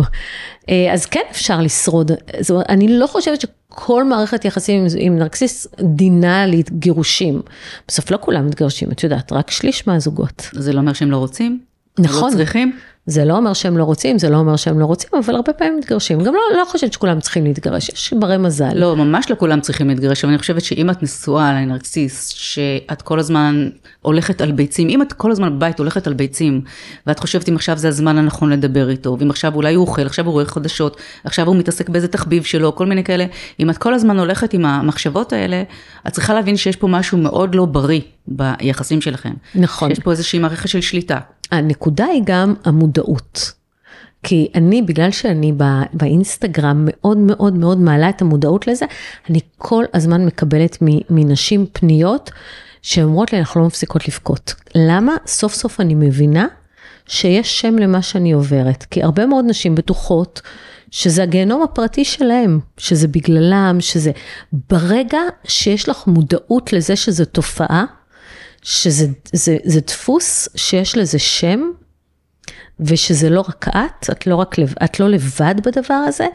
[0.70, 5.18] אה, אז כן אפשר לשרוד, זאת אומרת, אני לא חושבת שכל מערכת יחסים עם, עם
[5.18, 7.42] נרקסיסט דינה לגירושים.
[7.88, 10.50] בסוף לא כולם מתגרשים, את יודעת, רק שליש מהזוגות.
[10.54, 11.60] זה לא אומר שהם לא רוצים?
[12.00, 12.32] נכון.
[12.32, 12.78] לא צריכים?
[13.08, 15.78] זה לא אומר שהם לא רוצים, זה לא אומר שהם לא רוצים, אבל הרבה פעמים
[15.78, 16.20] מתגרשים.
[16.20, 18.72] גם לא, לא חושבת שכולם צריכים להתגרש, יש ברי מזל.
[18.76, 23.20] לא, ממש לא כולם צריכים להתגרש, אבל אני חושבת שאם את נשואה לנרקסיסט, שאת כל
[23.20, 23.70] הזמן
[24.02, 26.62] הולכת על ביצים, אם את כל הזמן בבית הולכת על ביצים,
[27.08, 30.26] ואת חושבת אם עכשיו זה הזמן הנכון לדבר איתו, ואם עכשיו אולי הוא אוכל, עכשיו
[30.26, 33.26] הוא רואה חדשות, עכשיו הוא מתעסק באיזה תחביב שלו, כל מיני כאלה,
[33.60, 35.64] אם את כל הזמן הולכת עם המחשבות האלה,
[36.08, 39.34] את צריכה להבין שיש פה משהו מאוד לא בריא ביחסים שלכם.
[39.56, 39.92] נכון.
[39.92, 41.18] יש פה איזושהי מערכת של שליטה.
[41.52, 42.97] הנקודה היא גם המודעות.
[44.24, 48.86] כי אני, בגלל שאני בא, באינסטגרם מאוד מאוד מאוד מעלה את המודעות לזה,
[49.30, 50.78] אני כל הזמן מקבלת
[51.10, 52.32] מנשים פניות
[52.82, 54.54] שאומרות לי, אנחנו לא מפסיקות לבכות.
[54.76, 55.16] למה?
[55.28, 56.48] סוף סוף אני מבינה
[57.08, 58.84] שיש שם למה שאני עוברת.
[58.84, 60.42] כי הרבה מאוד נשים בטוחות
[60.92, 64.12] שזה הגיהנום הפרטי שלהם, שזה בגללם, שזה...
[64.70, 67.86] ברגע שיש לך מודעות לזה שזו תופעה,
[68.62, 71.62] שזה זה, זה דפוס שיש לזה שם,
[72.80, 76.28] ושזה לא רק את, את לא, רק, את לא לבד בדבר הזה,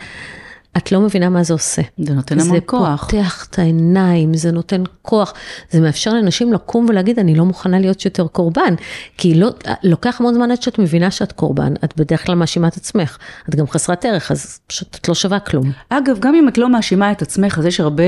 [0.76, 1.82] את לא מבינה מה זה עושה.
[1.98, 3.10] זה נותן המון כוח.
[3.10, 5.34] זה פותח את העיניים, זה נותן כוח.
[5.70, 8.74] זה מאפשר לנשים לקום ולהגיד, אני לא מוכנה להיות יותר קורבן.
[9.18, 9.48] כי לא,
[9.82, 13.18] לוקח המון זמן עד שאת מבינה שאת קורבן, את בדרך כלל מאשימה את עצמך.
[13.48, 15.72] את גם חסרת ערך, אז פשוט את לא שווה כלום.
[15.88, 18.04] אגב, גם אם את לא מאשימה את עצמך, אז יש הרבה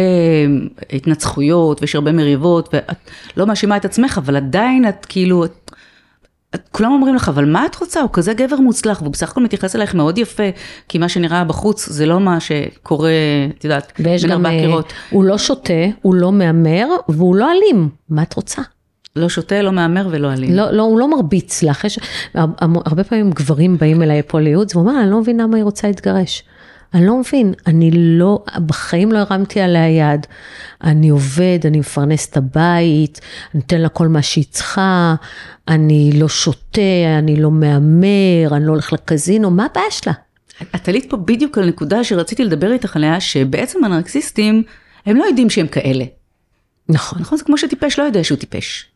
[0.92, 5.44] התנצחויות ויש הרבה מריבות, ואת לא מאשימה את עצמך, אבל עדיין את כאילו...
[5.44, 5.70] את...
[6.72, 8.00] כולם אומרים לך, אבל מה את רוצה?
[8.00, 10.42] הוא כזה גבר מוצלח, והוא בסך הכל מתייחס אלייך מאוד יפה,
[10.88, 13.10] כי מה שנראה בחוץ זה לא מה שקורה,
[13.58, 14.92] את יודעת, בין ארבע אה, קירות.
[15.10, 17.88] הוא לא שותה, הוא לא מהמר, והוא לא אלים.
[18.08, 18.62] מה את רוצה?
[19.16, 20.54] לא שותה, לא מהמר ולא אלים.
[20.54, 21.84] לא, לא, הוא לא מרביץ לך.
[21.84, 21.98] יש,
[22.84, 25.86] הרבה פעמים גברים באים אליי פה לייעוץ, והוא אומר, אני לא מבין למה היא רוצה
[25.86, 26.42] להתגרש.
[26.94, 30.26] אני לא מבין, אני לא, בחיים לא הרמתי עליה יד.
[30.84, 33.20] אני עובד, אני מפרנס את הבית,
[33.54, 35.14] אני נותן לה כל מה שהיא צריכה,
[35.68, 40.12] אני לא שותה, אני לא מהמר, אני לא הולך לקזינו, מה הבעיה שלה?
[40.74, 44.62] את עלית פה בדיוק על נקודה שרציתי לדבר איתך עליה, שבעצם הנרקסיסטים,
[45.06, 46.04] הם לא יודעים שהם כאלה.
[46.88, 47.18] נכון.
[47.20, 47.38] נכון?
[47.38, 48.86] זה כמו שטיפש לא יודע שהוא טיפש.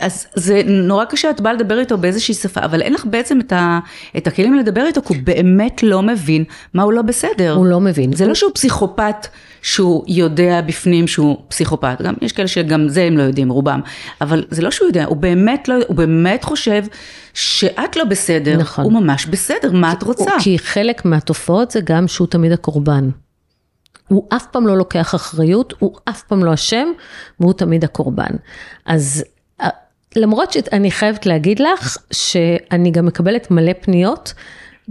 [0.00, 3.52] אז זה נורא קשה, את באה לדבר איתו באיזושהי שפה, אבל אין לך בעצם את,
[3.52, 3.78] ה,
[4.16, 7.52] את הכלים לדבר איתו, כי הוא באמת לא מבין מה הוא לא בסדר.
[7.52, 8.12] הוא לא מבין.
[8.12, 9.26] זה לא שהוא פסיכופת
[9.62, 13.80] שהוא יודע בפנים שהוא פסיכופת, גם יש כאלה שגם זה הם לא יודעים, רובם,
[14.20, 16.84] אבל זה לא שהוא יודע, הוא באמת לא, הוא באמת חושב
[17.34, 18.84] שאת לא בסדר, נכון.
[18.84, 20.30] הוא ממש בסדר, מה את רוצה?
[20.40, 23.10] כי חלק מהתופעות זה גם שהוא תמיד הקורבן.
[24.08, 26.88] הוא אף פעם לא לוקח אחריות, הוא אף פעם לא אשם,
[27.40, 28.30] והוא תמיד הקורבן.
[28.86, 29.24] אז
[30.16, 34.34] למרות שאני חייבת להגיד לך, שאני גם מקבלת מלא פניות,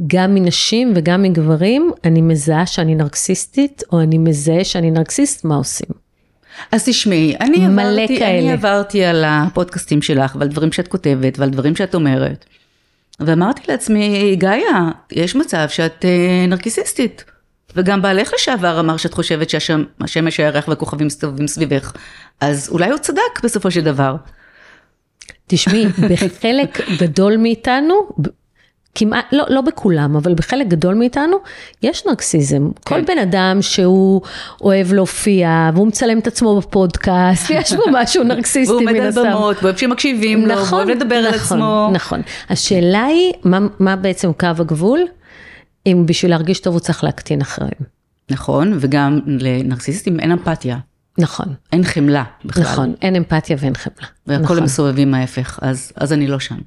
[0.07, 5.89] גם מנשים וגם מגברים, אני מזהה שאני נרקסיסטית, או אני מזהה שאני נרקסיסט, מה עושים?
[6.71, 8.39] אז תשמעי, אני מלא עברתי, כאלה.
[8.39, 12.45] אני עברתי על הפודקאסטים שלך ועל דברים שאת כותבת ועל דברים שאת אומרת.
[13.19, 17.23] ואמרתי לעצמי, גאיה, יש מצב שאת אה, נרקיסיסטית.
[17.75, 21.93] וגם בעלך לשעבר אמר שאת חושבת שהשמש הירח והכוכבים מסתובבים סביבך.
[22.41, 24.15] אז אולי הוא צדק בסופו של דבר.
[25.47, 27.93] תשמעי, בחלק גדול מאיתנו,
[28.95, 31.37] כמעט, לא, לא בכולם, אבל בחלק גדול מאיתנו,
[31.83, 32.69] יש נרקסיזם.
[32.71, 32.95] כן.
[32.95, 34.21] כל בן אדם שהוא
[34.61, 39.07] אוהב להופיע, והוא מצלם את עצמו בפודקאסט, יש בו משהו נרקסיסטי והוא מן עומד על
[39.07, 39.23] הסתם.
[39.23, 41.89] במות, ואוהב שמקשיבים לו, והוא אוהב לדבר על נכון, עצמו.
[41.93, 42.21] נכון.
[42.49, 44.99] השאלה היא, מה, מה בעצם קו הגבול?
[45.85, 47.97] אם בשביל להרגיש טוב הוא צריך להקטין אחרים.
[48.31, 50.77] נכון, וגם לנרקסיסטים אין אמפתיה,
[51.17, 52.63] נכון, אין חמלה בכלל.
[52.63, 54.07] נכון, אין אמפתיה ואין חמלה.
[54.27, 54.57] והכל נכון.
[54.57, 56.57] הם מסובבים ההפך, אז, אז אני לא שם.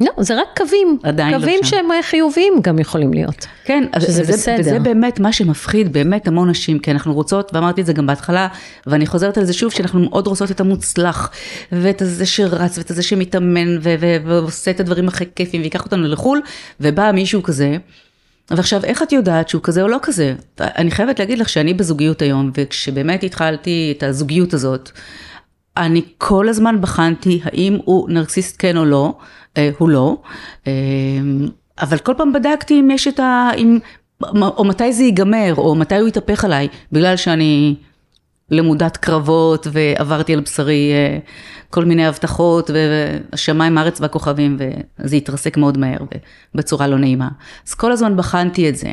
[0.00, 0.98] לא, זה רק קווים.
[1.02, 1.68] עדיין לא קווים שם.
[1.70, 3.46] שהם חיוביים גם יכולים להיות.
[3.64, 4.60] כן, שזה וזה, בסדר.
[4.60, 8.48] וזה באמת מה שמפחיד באמת המון נשים, כי אנחנו רוצות, ואמרתי את זה גם בהתחלה,
[8.86, 11.30] ואני חוזרת על זה שוב, שאנחנו מאוד רוצות את המוצלח,
[11.72, 13.78] ואת הזה שרץ, ואת הזה שמתאמן,
[14.24, 16.40] ועושה את הדברים הכי כיפים, ויקח אותנו לחו"ל,
[16.80, 17.76] ובא מישהו כזה,
[18.50, 20.34] ועכשיו, איך את יודעת שהוא כזה או לא כזה?
[20.60, 24.90] אני חייבת להגיד לך שאני בזוגיות היום, וכשבאמת התחלתי את הזוגיות הזאת,
[25.76, 29.14] אני כל הזמן בחנתי האם הוא נרקסיסט כן או לא,
[29.56, 30.16] אה, הוא לא,
[30.66, 30.72] אה,
[31.80, 33.50] אבל כל פעם בדקתי אם יש את ה...
[33.56, 33.78] אם,
[34.42, 37.74] או מתי זה ייגמר, או מתי הוא יתהפך עליי, בגלל שאני
[38.50, 41.18] למודת קרבות ועברתי על בשרי אה,
[41.70, 44.56] כל מיני הבטחות והשמיים, הארץ והכוכבים,
[44.98, 45.98] וזה התרסק מאוד מהר
[46.54, 47.28] ובצורה לא נעימה.
[47.68, 48.92] אז כל הזמן בחנתי את זה.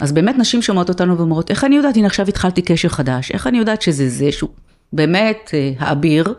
[0.00, 3.46] אז באמת נשים שומעות אותנו ואומרות, איך אני יודעת, הנה עכשיו התחלתי קשר חדש, איך
[3.46, 4.50] אני יודעת שזה זה שהוא
[4.92, 6.34] באמת אה, האביר,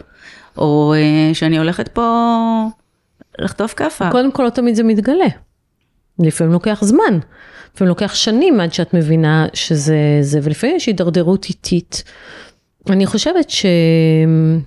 [0.58, 2.67] או אה, שאני הולכת פה
[3.39, 4.12] לחטוף כאפה.
[4.12, 5.46] קודם כל, לא תמיד זה מתגלה.
[6.19, 7.19] לפעמים לוקח זמן.
[7.75, 12.03] לפעמים לוקח שנים עד שאת מבינה שזה זה, ולפעמים יש הידרדרות איטית.
[12.89, 14.62] אני חושבת שיש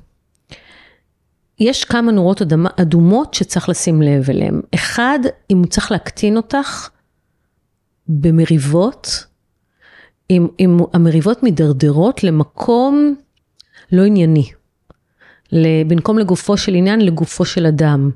[1.84, 2.42] כמה נורות
[2.76, 4.60] אדומות שצריך לשים לב אליהן.
[4.74, 5.18] אחד,
[5.50, 6.88] אם הוא צריך להקטין אותך
[8.08, 9.24] במריבות,
[10.30, 13.14] אם, אם המריבות מידרדרות למקום
[13.92, 14.50] לא ענייני.
[15.86, 18.10] במקום לגופו של עניין, לגופו של אדם.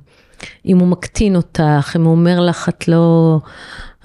[0.66, 3.38] אם הוא מקטין אותך, אם הוא אומר לך, את לא,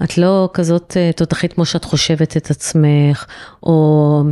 [0.04, 3.26] את לא כזאת אה, תותחית כמו שאת חושבת את עצמך,
[3.62, 4.22] או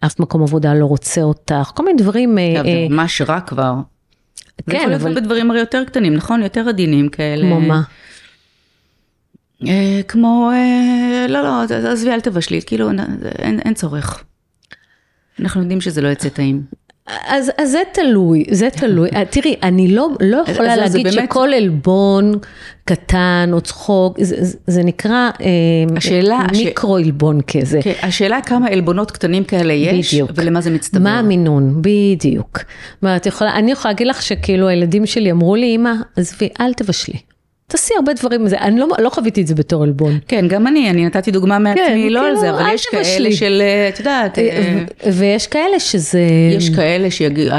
[0.00, 2.38] אף מקום עבודה לא רוצה אותך, כל מיני דברים.
[2.38, 3.74] אה, זה אה, ממש רע כבר.
[4.66, 6.42] זה כן, יכול להיות אבל- בדברים הרי יותר קטנים, נכון?
[6.42, 7.42] יותר עדינים כאלה.
[7.42, 7.82] כמו מה?
[10.08, 10.50] כמו,
[11.28, 12.90] לא, לא, עזבי, אל תבשלי, כאילו,
[13.38, 14.24] אין צורך.
[15.40, 16.62] אנחנו יודעים שזה לא יצא טעים.
[17.28, 19.08] אז, אז זה תלוי, זה תלוי.
[19.30, 22.32] תראי, אני לא, לא אז- יכולה אז להגיד באמת- שכל עלבון
[22.84, 25.46] קטן או צחוק, זה, זה, נקרא אה,
[25.96, 27.80] השאלה- הש- מיקרו עלבון כזה.
[27.82, 30.30] כן, השאלה כמה עלבונות קטנים כאלה יש, בדיוק.
[30.34, 31.00] ולמה זה מצטבר.
[31.00, 31.74] מה המינון?
[31.80, 32.58] בדיוק.
[33.02, 37.18] מה, יכולה, אני יכולה להגיד לך שכאילו הילדים שלי אמרו לי, אמא, עזבי, אל תבשלי.
[37.70, 40.18] תעשי הרבה דברים מזה, אני לא, לא חוויתי את זה בתור עלבון.
[40.28, 42.86] כן, גם אני, אני נתתי דוגמה מעצמי, לא על כאילו, זה, אבל יש.
[42.86, 46.22] כאלה של, אה, את יודעת, אה, ו- ויש כאלה שזה...
[46.56, 47.56] יש כאלה שיגיעו,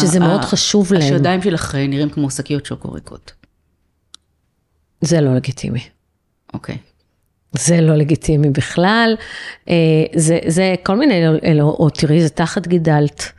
[0.00, 1.02] שזה מאוד חשוב להם.
[1.02, 3.32] השדיים שלך אה, נראים כמו שקיות שוקו ריקות.
[5.00, 5.80] זה לא לגיטימי.
[6.54, 6.76] אוקיי.
[7.52, 9.16] זה לא לגיטימי בכלל.
[9.68, 9.74] אה,
[10.14, 11.28] זה, זה כל מיני,
[11.60, 13.32] או תראי, זה תחת גידלת.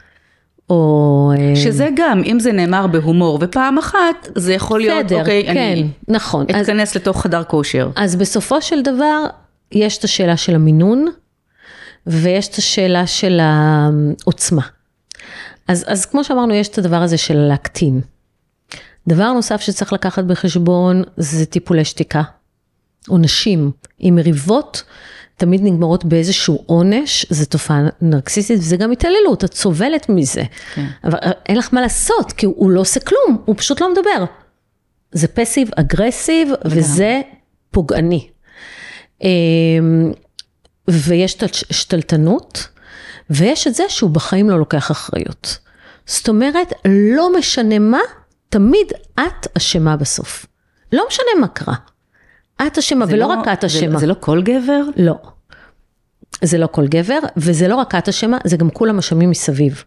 [0.69, 1.31] או...
[1.37, 5.57] אה, שזה גם, אם זה נאמר בהומור, ופעם אחת, זה יכול להיות, בסדר, אוקיי, כן,
[5.57, 6.45] אני נכון.
[6.55, 7.89] אז, אתכנס לתוך חדר כושר.
[7.95, 9.25] אז בסופו של דבר,
[9.71, 11.05] יש את השאלה של המינון,
[12.07, 14.61] ויש את השאלה של העוצמה.
[15.67, 18.01] אז, אז כמו שאמרנו, יש את הדבר הזה של להקטין.
[19.07, 22.21] דבר נוסף שצריך לקחת בחשבון זה טיפולי שתיקה.
[23.07, 24.83] עונשים עם מריבות
[25.37, 30.43] תמיד נגמרות באיזשהו עונש, זו תופעה נרקסיסטית וזה גם התעללות, את סובלת מזה.
[30.75, 30.85] כן.
[31.03, 34.25] אבל אין לך מה לעשות, כי הוא, לא עושה כלום, הוא פשוט לא מדבר.
[35.11, 37.21] זה פסיב אגרסיב וזה
[37.71, 38.27] פוגעני.
[39.21, 40.11] אמ,
[40.87, 41.37] ויש
[41.69, 42.67] השתלטנות,
[43.29, 45.57] ויש את זה שהוא בחיים לא לוקח אחריות.
[46.05, 47.99] זאת אומרת, לא משנה מה,
[48.49, 50.45] תמיד את אשמה בסוף.
[50.93, 51.75] לא משנה מה קרה.
[52.67, 53.99] את אשמה, זה ולא לא- רק את זה- אשמה.
[53.99, 54.81] זה לא כל גבר?
[54.97, 55.13] לא.
[56.41, 59.83] זה לא כל גבר, וזה לא רק את אשמה, זה גם כולם אשמים מסביב.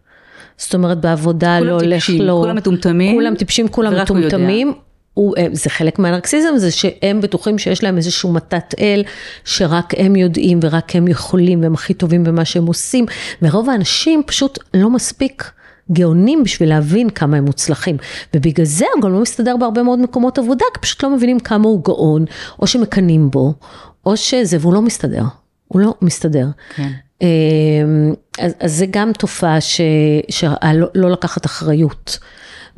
[0.56, 2.36] זאת אומרת, בעבודה כולם לא הולך טיפשים, לו...
[2.42, 4.04] כולם מטומטמים, כולם טיפשים, כולם הוא יודע.
[4.26, 4.72] מטומטמים.
[5.14, 9.02] הוא, זה חלק מהנרקסיזם, זה שהם בטוחים שיש להם איזשהו מתת אל,
[9.44, 13.06] שרק הם יודעים ורק הם יכולים והם הכי טובים במה שהם עושים,
[13.42, 15.50] ורוב האנשים פשוט לא מספיק
[15.92, 17.96] גאונים בשביל להבין כמה הם מוצלחים.
[18.34, 21.68] ובגלל זה הוא גם לא מסתדר בהרבה מאוד מקומות עבודה, כי פשוט לא מבינים כמה
[21.68, 22.24] הוא גאון,
[22.58, 23.54] או שמקנאים בו,
[24.06, 25.22] או שזה, והוא לא מסתדר.
[25.68, 26.46] הוא לא מסתדר.
[26.74, 26.88] כן.
[27.22, 29.80] אמ, אז, אז זה גם תופעה ש,
[30.28, 32.18] שלא לא לקחת אחריות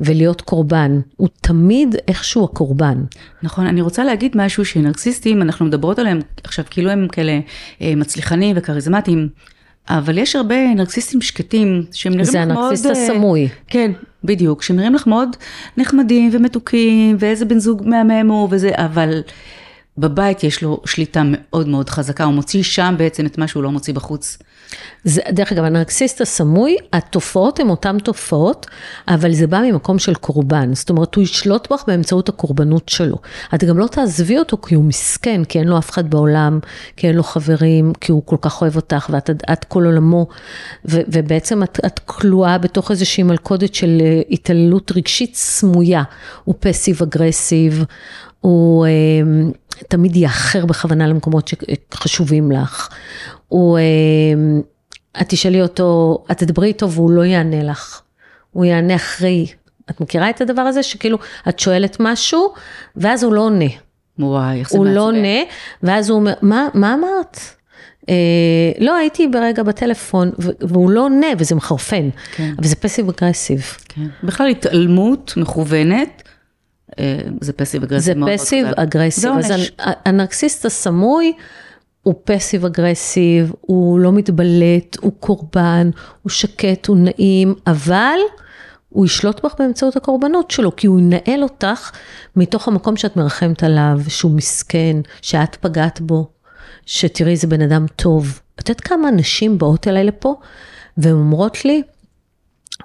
[0.01, 3.03] ולהיות קורבן, הוא תמיד איכשהו הקורבן.
[3.43, 7.39] נכון, אני רוצה להגיד משהו שנרקסיסטים, אנחנו מדברות עליהם עכשיו כאילו הם כאלה
[7.81, 9.29] אה, מצליחנים וכריזמטיים,
[9.89, 12.57] אבל יש הרבה נרקסיסטים שקטים, שהם נראים זה לך מאוד...
[12.57, 13.49] הנרקסיסט אה, הסמוי.
[13.67, 13.91] כן,
[14.23, 15.29] בדיוק, שנראים לך מאוד
[15.77, 19.21] נחמדים ומתוקים, ואיזה בן זוג מהמם הוא וזה, אבל
[19.97, 23.71] בבית יש לו שליטה מאוד מאוד חזקה, הוא מוציא שם בעצם את מה שהוא לא
[23.71, 24.37] מוציא בחוץ.
[25.03, 28.67] זה, דרך אגב, הנרקסיסט הסמוי, התופעות הן אותן תופעות,
[29.07, 30.73] אבל זה בא ממקום של קורבן.
[30.73, 33.15] זאת אומרת, הוא ישלוט בך באמצעות הקורבנות שלו.
[33.55, 36.59] את גם לא תעזבי אותו כי הוא מסכן, כי אין לו אף אחד בעולם,
[36.97, 40.27] כי אין לו חברים, כי הוא כל כך אוהב אותך ואת את כל עולמו,
[40.85, 46.03] ו, ובעצם את, את כלואה בתוך איזושהי מלכודת של אה, התעללות רגשית סמויה.
[46.43, 47.85] הוא פסיב אגרסיב,
[48.41, 48.91] הוא אה,
[49.87, 52.89] תמיד יאחר בכוונה למקומות שחשובים לך.
[53.47, 53.83] הוא, אה,
[55.21, 58.01] את תשאלי אותו, את תדברי איתו והוא לא יענה לך.
[58.51, 59.47] הוא יענה אחרי.
[59.89, 60.83] את מכירה את הדבר הזה?
[60.83, 61.17] שכאילו,
[61.49, 62.53] את שואלת משהו,
[62.95, 63.65] ואז הוא לא עונה.
[64.19, 64.97] וואי, איך זה הוא מעצבן.
[64.97, 65.37] לא עונה,
[65.83, 67.39] ואז הוא אומר, מה, מה אמרת?
[68.09, 68.15] אה,
[68.79, 72.09] לא, הייתי ברגע בטלפון, והוא לא עונה, וזה מחרפן.
[72.35, 72.53] כן.
[72.57, 73.77] אבל זה passive aggressive.
[73.89, 74.07] כן.
[74.23, 76.23] בכלל התעלמות מכוונת,
[77.41, 78.67] זה passive aggressive זה מאוד passive.
[78.75, 79.41] aggressive.
[79.41, 79.61] זה אז
[80.05, 81.33] הנרקסיסט הסמוי
[82.03, 85.89] הוא passive aggressive, הוא לא מתבלט, הוא קורבן,
[86.21, 88.17] הוא שקט, הוא נעים, אבל
[88.89, 91.91] הוא ישלוט בך באמצעות הקורבנות שלו, כי הוא ינהל אותך
[92.35, 96.29] מתוך המקום שאת מרחמת עליו, שהוא מסכן, שאת פגעת בו,
[96.85, 98.39] שתראי איזה בן אדם טוב.
[98.59, 100.35] את יודעת כמה נשים באות אליי לפה,
[100.97, 101.81] והן אומרות לי,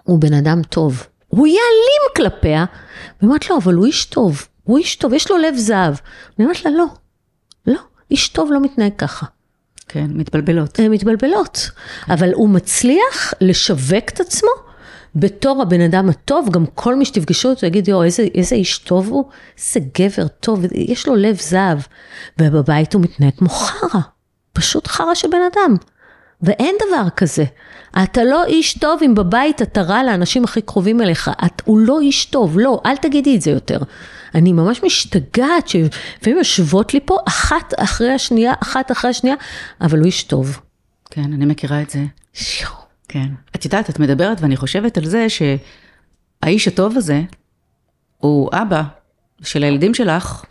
[0.03, 1.07] הוא בן אדם טוב.
[1.29, 2.65] הוא יעלים כלפיה.
[3.21, 5.95] והיא אומרת לו, אבל הוא איש טוב, הוא איש טוב, יש לו לב זהב.
[6.39, 6.87] אני אומרת לה, לא,
[7.67, 9.27] לא, איש טוב לא מתנהג ככה.
[9.89, 10.79] כן, מתבלבלות.
[10.79, 11.71] הן מתבלבלות.
[12.09, 14.51] אבל הוא מצליח לשווק את עצמו
[15.15, 19.09] בתור הבן אדם הטוב, גם כל מי שתפגשו אותו יגיד, יואו, איזה, איזה איש טוב
[19.09, 19.25] הוא,
[19.59, 21.79] איזה גבר טוב, יש לו לב זהב.
[22.41, 24.01] ובבית הוא מתנהג כמו חרא,
[24.53, 25.77] פשוט חרא של בן אדם.
[26.43, 27.45] ואין דבר כזה.
[28.03, 31.31] אתה לא איש טוב אם בבית אתה רע לאנשים הכי קרובים אליך.
[31.47, 33.79] את, הוא לא איש טוב, לא, אל תגידי את זה יותר.
[34.35, 39.37] אני ממש משתגעת שלפעמים יושבות לי פה אחת אחרי השנייה, אחת אחרי השנייה,
[39.81, 40.61] אבל הוא איש טוב.
[41.11, 42.05] כן, אני מכירה את זה.
[42.33, 42.69] שיו.
[43.09, 43.29] כן.
[43.57, 47.23] את יודעת, את מדברת ואני חושבת על זה שהאיש הטוב הזה
[48.19, 48.83] הוא אבא
[49.43, 50.45] של הילדים שלך,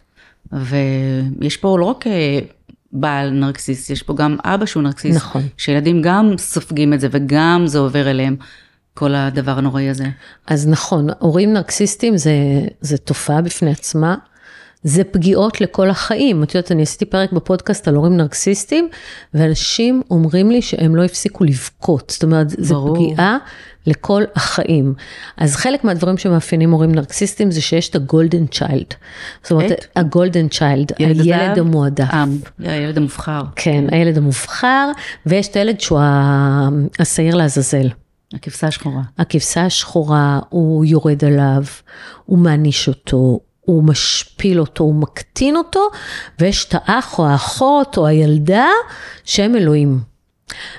[0.51, 2.39] ויש פה לא רק אה,
[2.95, 5.17] בעל נרקסיסט, יש פה גם אבא שהוא נרקסיסט.
[5.17, 5.41] נכון.
[5.57, 8.35] שילדים גם סופגים את זה וגם זה עובר אליהם,
[8.93, 10.05] כל הדבר הנוראי הזה.
[10.47, 12.33] אז נכון, הורים נרקסיסטים זה,
[12.81, 14.15] זה תופעה בפני עצמה.
[14.83, 16.43] זה פגיעות לכל החיים.
[16.43, 18.89] את יודעת, אני עשיתי פרק בפודקאסט על הורים נרקסיסטים,
[19.33, 22.09] ואנשים אומרים לי שהם לא הפסיקו לבכות.
[22.09, 22.93] זאת אומרת, זו.
[22.95, 23.37] פגיעה
[23.87, 24.93] לכל החיים.
[25.37, 28.93] אז חלק מהדברים שמאפיינים הורים נרקסיסטים זה שיש את הגולדן צ'יילד.
[29.43, 29.85] זאת אומרת?
[29.95, 31.59] הגולדן צ'יילד, הילד?
[31.59, 32.13] המועדף.
[32.65, 34.91] אה, הילד המובחר, כן, הילד המובחר,
[35.25, 35.99] ויש את הילד שהוא
[36.99, 37.89] השעיר לעזאזל.
[38.33, 39.01] הכבשה השחורה.
[39.17, 41.63] הכבשה השחורה, הוא יורד עליו,
[42.25, 45.89] הוא מעניש אותו, הוא משפיל אותו, הוא מקטין אותו,
[46.39, 48.67] ויש את האח או האחות או הילדה
[49.23, 50.14] שהם אלוהים.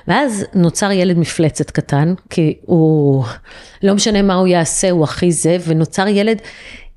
[0.07, 3.25] ואז נוצר ילד מפלצת קטן, כי הוא,
[3.83, 6.37] לא משנה מה הוא יעשה, הוא הכי זה, ונוצר ילד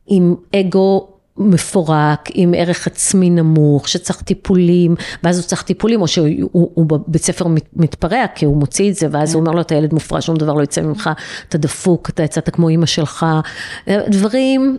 [0.07, 6.29] עם אגו מפורק, עם ערך עצמי נמוך, שצריך טיפולים, ואז הוא צריך טיפולים, או שהוא
[6.53, 7.47] הוא, הוא בבית ספר
[7.77, 10.53] מתפרע, כי הוא מוציא את זה, ואז הוא אומר לו, אתה ילד מופרע, שום דבר
[10.53, 11.11] לא יצא ממך,
[11.49, 13.27] אתה דפוק, אתה יצאת כמו אימא שלך,
[13.89, 14.79] דברים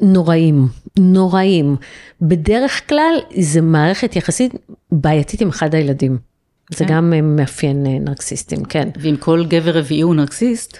[0.00, 0.68] נוראים,
[0.98, 1.76] נוראים.
[2.22, 4.54] בדרך כלל זה מערכת יחסית
[4.92, 6.27] בעייתית עם אחד הילדים.
[6.70, 6.94] זה כן.
[6.94, 8.88] גם מאפיין אה, נרקסיסטים, כן.
[9.00, 10.78] ואם כל גבר רביעי הוא נרקסיסט,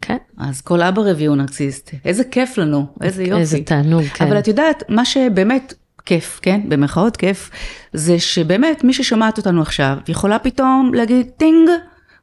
[0.00, 0.16] כן.
[0.38, 1.90] אז כל אבא רביעי הוא נרקסיסט.
[2.04, 3.40] איזה כיף לנו, איזה יופי.
[3.40, 4.26] איזה תענוג, כן.
[4.26, 5.74] אבל את יודעת, מה שבאמת
[6.06, 7.50] כיף, כן, במרכאות כיף,
[7.92, 11.68] זה שבאמת מי ששומעת אותנו עכשיו, יכולה פתאום להגיד טינג,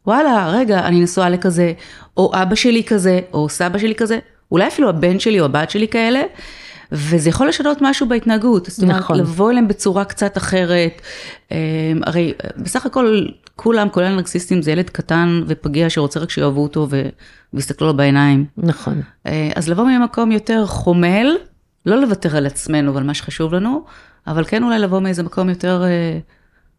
[0.07, 1.73] וואלה, רגע, אני נשואה לכזה,
[2.17, 4.19] או אבא שלי כזה, או סבא שלי כזה,
[4.51, 6.21] אולי אפילו הבן שלי או הבת שלי כאלה,
[6.91, 8.65] וזה יכול לשנות משהו בהתנהגות.
[8.65, 9.17] זאת אומרת, נכון.
[9.19, 11.01] לבוא אליהם בצורה קצת אחרת.
[11.51, 11.57] אה,
[12.05, 13.25] הרי בסך הכל,
[13.55, 17.09] כולם, כולל הנרקסיסטים, זה ילד קטן ופגיע שרוצה רק שיאהבו אותו ו-
[17.53, 18.45] ויסתכלו לו בעיניים.
[18.57, 19.01] נכון.
[19.27, 21.35] אה, אז לבוא ממקום יותר חומל,
[21.85, 23.83] לא לוותר על עצמנו ועל מה שחשוב לנו,
[24.27, 26.19] אבל כן אולי לבוא מאיזה מקום יותר אה,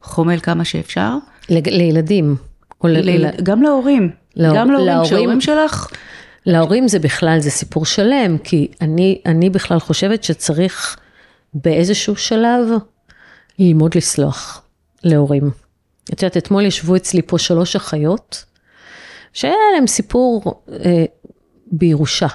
[0.03, 1.15] חומל כמה שאפשר.
[1.51, 2.37] לג- לילדים.
[2.85, 2.89] ל-
[3.27, 5.89] ל- גם להורים, להור- גם להורים, להורים- שההורים שלך,
[6.47, 10.97] להורים זה בכלל, זה סיפור שלם, כי אני, אני בכלל חושבת שצריך
[11.55, 12.69] באיזשהו שלב
[13.59, 14.63] ללמוד לסלוח
[15.05, 15.51] להורים.
[16.13, 18.45] את יודעת, אתמול ישבו אצלי פה שלוש אחיות,
[19.33, 21.05] שהיה להם סיפור אה,
[21.67, 22.27] בירושה.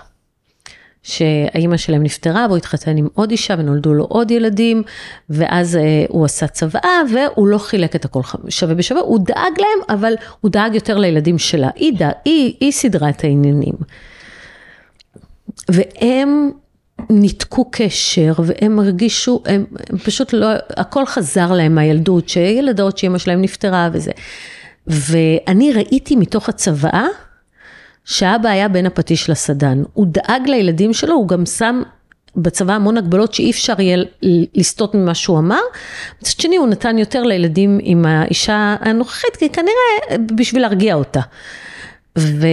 [1.04, 4.84] שהאימא שלהם נפטרה והוא התחתן עם עוד אישה ונולדו לו עוד ילדים
[5.30, 9.98] ואז אה, הוא עשה צוואה והוא לא חילק את הכל שווה בשווה, הוא דאג להם
[9.98, 13.74] אבל הוא דאג יותר לילדים שלה, היא, דאג, היא, היא סידרה את העניינים.
[15.70, 16.52] והם
[17.10, 23.42] ניתקו קשר והם הרגישו, הם, הם פשוט לא, הכל חזר להם מהילדות, שילדות שאימא שלהם
[23.42, 24.12] נפטרה וזה.
[24.88, 27.08] ואני ראיתי מתוך הצוואה
[28.06, 29.84] שאבא היה בין הפטיש לסדן.
[29.94, 31.82] הוא דאג לילדים שלו, הוא גם שם
[32.36, 33.98] בצבא המון הגבלות שאי אפשר יהיה
[34.56, 35.62] לסטות ממה שהוא אמר.
[36.22, 41.22] מצד שני הוא נתן יותר לילדים עם האישה הנוכחית, כי כנראה בשביל להרגיע אותה.
[42.18, 42.48] ו...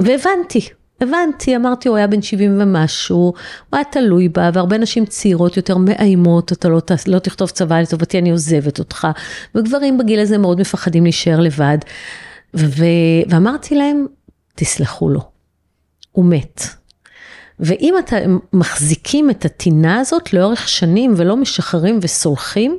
[0.00, 0.68] והבנתי,
[1.00, 3.32] הבנתי, אמרתי, הוא היה בן 70 ומשהו, הוא
[3.72, 8.30] היה תלוי בה, והרבה נשים צעירות יותר מאיימות, אתה לא, לא תכתוב צבא לטובתי, אני
[8.30, 9.08] עוזבת אותך.
[9.54, 11.78] וגברים בגיל הזה מאוד מפחדים להישאר לבד.
[12.56, 12.84] ו...
[13.28, 14.06] ואמרתי להם,
[14.54, 15.20] תסלחו לו,
[16.12, 16.62] הוא מת.
[17.60, 22.78] ואם אתם מחזיקים את הטינה הזאת לאורך שנים ולא משחררים וסולחים,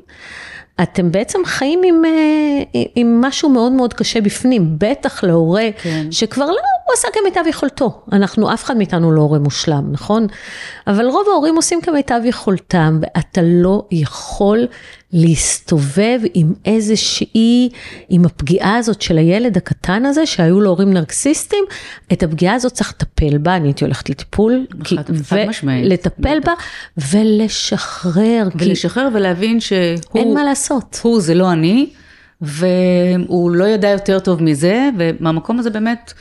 [0.81, 6.11] אתם בעצם חיים עם, אה, עם משהו מאוד מאוד קשה בפנים, בטח להורה כן.
[6.11, 8.01] שכבר לא, הוא עשה כמיטב יכולתו.
[8.11, 10.27] אנחנו, אף אחד מאיתנו לא הורה מושלם, נכון?
[10.87, 14.67] אבל רוב ההורים עושים כמיטב יכולתם, ואתה לא יכול
[15.13, 17.69] להסתובב עם איזושהי,
[18.09, 21.63] עם הפגיעה הזאת של הילד הקטן הזה, שהיו לו הורים נרקסיסטים,
[22.13, 25.85] את הפגיעה הזאת צריך לטפל בה, אני הייתי הולכת לטיפול, כי- חד- חד משמעית.
[25.91, 26.53] לטפל בה
[27.11, 29.79] ולשחרר, כי ולשחרר ולהבין שהוא,
[30.15, 30.99] אין מה לעשות.
[31.03, 31.89] הוא זה לא אני,
[32.41, 36.13] והוא לא ידע יותר טוב מזה, ומהמקום הזה באמת,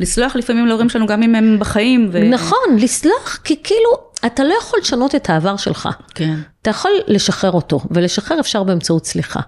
[0.00, 2.08] לסלוח לפעמים להורים שלנו גם אם הם בחיים.
[2.12, 2.28] ו...
[2.30, 3.90] נכון, לסלוח, כי כאילו,
[4.26, 5.88] אתה לא יכול לשנות את העבר שלך.
[6.14, 6.34] כן.
[6.62, 9.40] אתה יכול לשחרר אותו, ולשחרר אפשר באמצעות סליחה.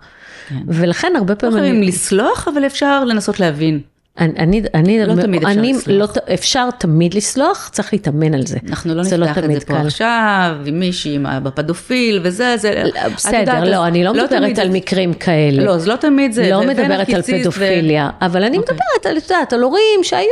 [0.66, 1.58] ולכן הרבה לא פעמים...
[1.58, 3.80] חייבים לסלוח, אבל אפשר לנסות להבין.
[4.18, 6.10] אני, אני, אני, לא תמיד אפשר אני, לסלוח.
[6.16, 8.58] לא, אפשר תמיד לסלוח, צריך להתאמן על זה.
[8.68, 9.86] אנחנו לא זה נפתח את תמיד זה פה קל.
[9.86, 12.84] עכשיו, עם מישהי, עם אבא פדופיל וזה, זה...
[13.06, 15.64] את בסדר, יודעת, לא, אני לא תמיד מדברת זה- על מקרים כאלה.
[15.64, 16.50] לא, אז לא תמיד זה.
[16.50, 18.74] לא ו- מדברת על ונרקיסיסט ו- פדופיליה, אבל אני אוקיי.
[18.74, 20.26] מדברת על, את יודעת, על הורים שהיו...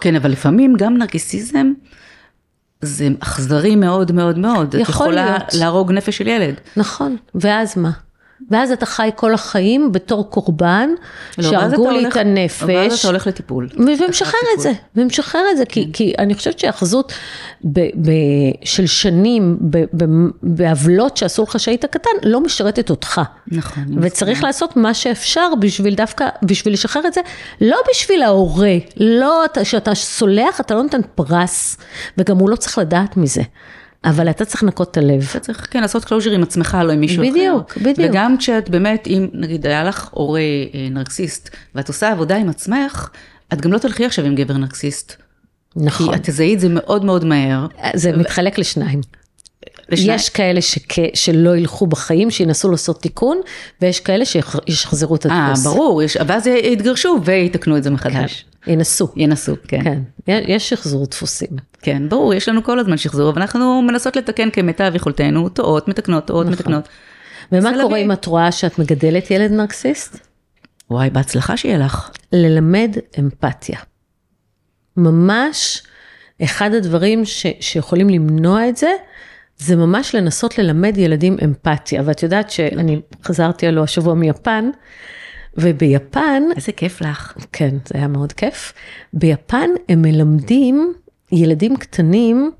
[0.00, 1.72] כן, אבל לפעמים גם נרקיסיזם
[2.82, 4.74] זה אכזרי מאוד מאוד מאוד.
[4.74, 5.54] את יכול יכולה להיות.
[5.54, 6.54] להרוג נפש של ילד.
[6.76, 7.90] נכון, ואז מה?
[8.50, 10.90] ואז אתה חי כל החיים בתור קורבן,
[11.38, 12.62] לא, שהרגו לי את הנפש.
[12.66, 13.68] ואז אתה הולך לטיפול.
[13.76, 17.12] ומשחרר את זה, ומשחרר את זה, כי, כי אני חושבת שהאחזות
[18.64, 19.58] של שנים
[20.42, 23.20] בעוולות שעשו לך שהיית קטן, לא משרתת אותך.
[23.46, 23.84] נכון.
[24.02, 27.20] וצריך לעשות מה שאפשר בשביל דווקא, בשביל לשחרר את זה,
[27.60, 31.76] לא בשביל ההורה, לא, אתה- שאתה סולח, אתה לא נותן פרס,
[32.18, 33.42] וגם הוא לא צריך לדעת מזה.
[34.04, 35.26] אבל אתה צריך לנקות את הלב.
[35.30, 37.30] אתה צריך, כן, לעשות closure עם עצמך, לא עם מישהו אחר.
[37.32, 38.10] בדיוק, בדיוק.
[38.10, 43.08] וגם כשאת באמת, אם נגיד היה לך הורה אה, נרקסיסט, ואת עושה עבודה עם עצמך,
[43.52, 45.12] את גם לא תלכי עכשיו עם גבר נרקסיסט.
[45.76, 46.08] נכון.
[46.08, 47.66] כי את תזהי את זה מאוד מאוד מהר.
[47.94, 49.00] זה מתחלק לשניים.
[49.88, 50.92] לשני- יש כאלה שכ...
[51.14, 53.40] שלא ילכו בחיים, שינסו לעשות תיקון,
[53.82, 55.64] ויש כאלה שישחזרו את אה, הדפוס.
[55.66, 58.44] ברור, יש- ואז יתגרשו ויתקנו את זה מחדש.
[58.66, 59.08] ינסו.
[59.16, 60.02] ינסו, כן.
[60.26, 61.48] כן, יש שחזור דפוסים.
[61.82, 66.26] כן, ברור, יש לנו כל הזמן שחזור, אבל אנחנו מנסות לתקן כמיטב יכולתנו, טועות, מתקנות,
[66.26, 66.88] טועות, מתקנות.
[67.52, 70.18] ומה קורה אם את רואה שאת מגדלת ילד נרקסיסט?
[70.90, 72.10] וואי, בהצלחה שיהיה לך.
[72.32, 73.78] ללמד אמפתיה.
[74.96, 75.82] ממש
[76.42, 78.90] אחד הדברים ש, שיכולים למנוע את זה,
[79.56, 82.02] זה ממש לנסות ללמד ילדים אמפתיה.
[82.04, 84.70] ואת יודעת שאני חזרתי עלו השבוע מיפן,
[85.56, 87.34] וביפן, איזה כיף לך.
[87.52, 88.72] כן, זה היה מאוד כיף,
[89.12, 90.94] ביפן הם מלמדים
[91.32, 92.50] ילדים קטנים,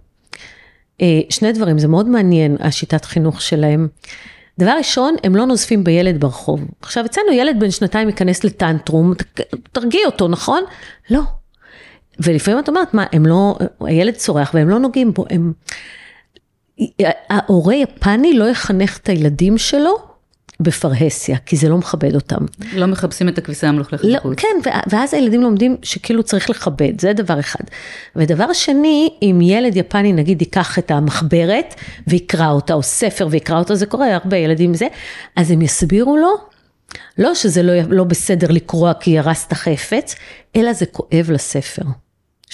[1.01, 3.89] אה, שני דברים, זה מאוד מעניין, השיטת חינוך שלהם.
[4.59, 6.61] דבר ראשון, הם לא נוזפים בילד ברחוב.
[6.81, 9.13] עכשיו, אצלנו ילד בן שנתיים ייכנס לטנטרום,
[9.73, 10.63] תרגיע אותו, נכון?
[11.11, 11.21] לא.
[12.19, 15.53] ולפעמים את אומרת, מה, הם לא, הילד צורח והם לא נוגעים בו, הם...
[17.31, 20.14] ההורה יפני לא יחנך את הילדים שלו
[20.61, 22.45] בפרהסיה, כי זה לא מכבד אותם.
[22.73, 24.39] לא מחפשים את הכביסה המלוכלכת לא, בחוץ.
[24.39, 27.65] כן, ואז הילדים לומדים שכאילו צריך לכבד, זה דבר אחד.
[28.17, 31.75] ודבר שני, אם ילד יפני נגיד ייקח את המחברת
[32.07, 34.87] ויקרא אותה, או ספר ויקרא אותה, זה קורה הרבה ילדים זה,
[35.37, 36.35] אז הם יסבירו לו,
[37.19, 40.15] לא שזה לא, לא בסדר לקרוע כי הרסת חפץ,
[40.57, 41.83] אלא זה כואב לספר.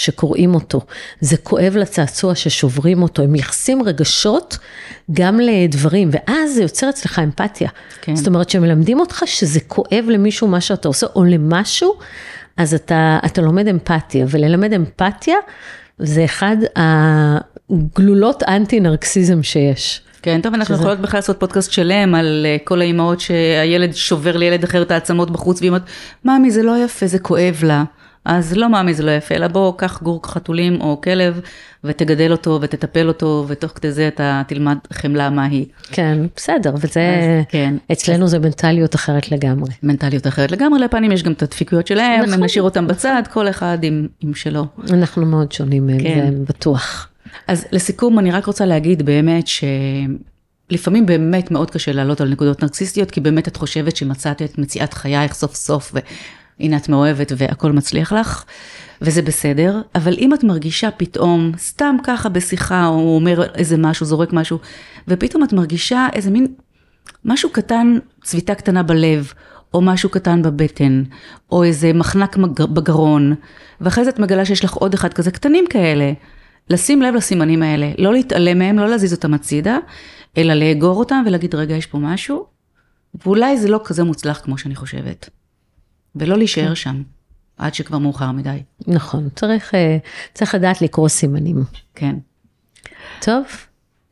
[0.01, 0.80] שקוראים אותו,
[1.20, 4.59] זה כואב לצעצוע ששוברים אותו, הם מייחסים רגשות
[5.12, 7.68] גם לדברים, ואז זה יוצר אצלך אמפתיה.
[8.01, 8.16] כן.
[8.16, 11.94] זאת אומרת, שמלמדים אותך שזה כואב למישהו מה שאתה עושה, או למשהו,
[12.57, 15.36] אז אתה, אתה לומד אמפתיה, וללמד אמפתיה
[15.98, 20.01] זה אחד הגלולות אנטי נרקסיזם שיש.
[20.22, 24.36] כן, טוב, אנחנו שזה- יכולות בכלל לעשות פודקאסט שלם על אה, כל האימהות שהילד שובר
[24.36, 25.82] לילד אחר את העצמות בחוץ, והיא אומרת,
[26.24, 27.84] ממי זה לא יפה, זה כואב לה.
[28.24, 31.40] אז לא ממי זה לא יפה, אלא בוא, קח גור חתולים או כלב,
[31.84, 35.64] ותגדל אותו ותטפל אותו, ותוך כדי זה אתה תלמד חמלה מהי.
[35.92, 37.74] כן, בסדר, וזה, אז כן.
[37.92, 39.70] אצלנו זה מנטליות אחרת לגמרי.
[39.82, 42.44] מנטליות אחרת לגמרי, לפנים יש גם את הדפיקויות שלהם, נכון.
[42.44, 44.66] נשאיר אותם בצד, כל אחד עם, עם שלו.
[44.90, 46.30] אנחנו מאוד שונים מהם, כן.
[46.30, 47.08] זה בטוח.
[47.48, 49.44] אז לסיכום, אני רק רוצה להגיד באמת
[50.70, 54.94] שלפעמים באמת מאוד קשה לעלות על נקודות נרקסיסטיות, כי באמת את חושבת שמצאת את מציאת
[54.94, 55.92] חייך סוף סוף,
[56.61, 58.44] והנה את מאוהבת והכל מצליח לך,
[59.02, 64.32] וזה בסדר, אבל אם את מרגישה פתאום, סתם ככה בשיחה, או אומר איזה משהו, זורק
[64.32, 64.58] משהו,
[65.08, 66.46] ופתאום את מרגישה איזה מין
[67.24, 69.32] משהו קטן, צביטה קטנה בלב,
[69.74, 71.02] או משהו קטן בבטן,
[71.52, 72.36] או איזה מחנק
[72.74, 73.34] בגרון,
[73.80, 76.12] ואחרי זה את מגלה שיש לך עוד אחד כזה, קטנים כאלה.
[76.70, 79.78] לשים לב לסימנים האלה, לא להתעלם מהם, לא להזיז אותם הצידה,
[80.38, 82.46] אלא לאגור אותם ולהגיד, רגע, יש פה משהו,
[83.24, 85.30] ואולי זה לא כזה מוצלח כמו שאני חושבת.
[86.16, 87.02] ולא להישאר שם,
[87.56, 88.62] עד שכבר מאוחר מדי.
[88.86, 89.98] נכון, צריך, אה,
[90.34, 91.64] צריך לדעת לקרוא סימנים.
[91.94, 92.16] כן.
[93.20, 93.44] טוב,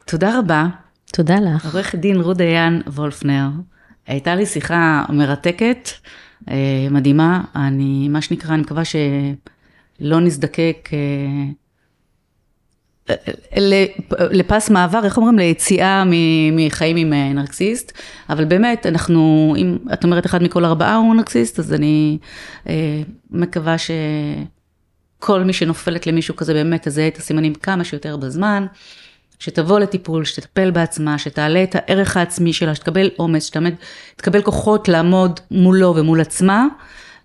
[0.05, 0.67] תודה רבה,
[1.13, 1.75] תודה לך.
[1.75, 3.49] עורכת דין רות דיין וולפנר.
[4.07, 5.89] הייתה לי שיחה מרתקת,
[6.51, 7.45] אה, מדהימה.
[7.57, 10.99] אני, מה שנקרא, אני מקווה שלא נזדקק אה,
[14.31, 15.39] לפס מעבר, איך אומרים?
[15.39, 16.05] ליציאה
[16.53, 17.93] מחיים עם אה, נרקסיסט.
[18.31, 22.19] אבל באמת, אנחנו, אם את אומרת אחד מכל ארבעה הוא נרקסיסט, אז אני
[22.69, 28.67] אה, מקווה שכל מי שנופלת למישהו כזה באמת תזהה את הסימנים כמה שיותר בזמן.
[29.39, 33.75] שתבוא לטיפול, שתטפל בעצמה, שתעלה את הערך העצמי שלה, שתקבל אומץ, שתעמד,
[34.17, 36.67] תקבל כוחות לעמוד מולו ומול עצמה,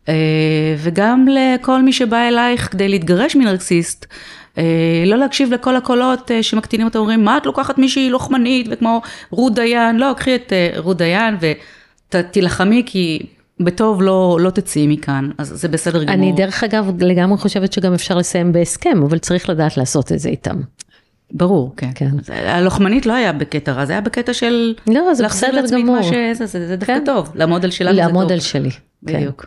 [0.10, 4.06] אה, וגם לכל מי שבא אלייך כדי להתגרש מנרקסיסט,
[5.06, 9.02] לא להקשיב לכל הקולות אה, שמקטינים אותה, אומרים, מה את לוקחת מישהי לוחמנית, וכמו
[9.32, 11.36] רות דיין, לא, קחי את אה, רות דיין
[12.14, 13.20] ותילחמי, כי
[13.60, 16.16] בטוב לא, לא תצאי מכאן, אז זה בסדר גמור.
[16.16, 20.30] אני דרך אגב לגמרי חושבת שגם אפשר לסיים בהסכם, אבל צריך לדעת לעשות את זה
[20.30, 20.56] איתם.
[21.32, 21.90] ברור, כן.
[21.96, 22.10] כן.
[22.30, 24.74] הלוחמנית לא היה בקטע רע, זה היה בקטע של...
[24.88, 25.96] לא, זה להחזיר בסדר לעצמי את גמור.
[25.96, 27.06] מה שזה, זה, זה דווקא כן.
[27.06, 28.08] טוב, לעמוד על שלנו זה טוב.
[28.08, 28.72] לעמוד על שלי.
[28.72, 28.80] כן.
[29.02, 29.46] בדיוק.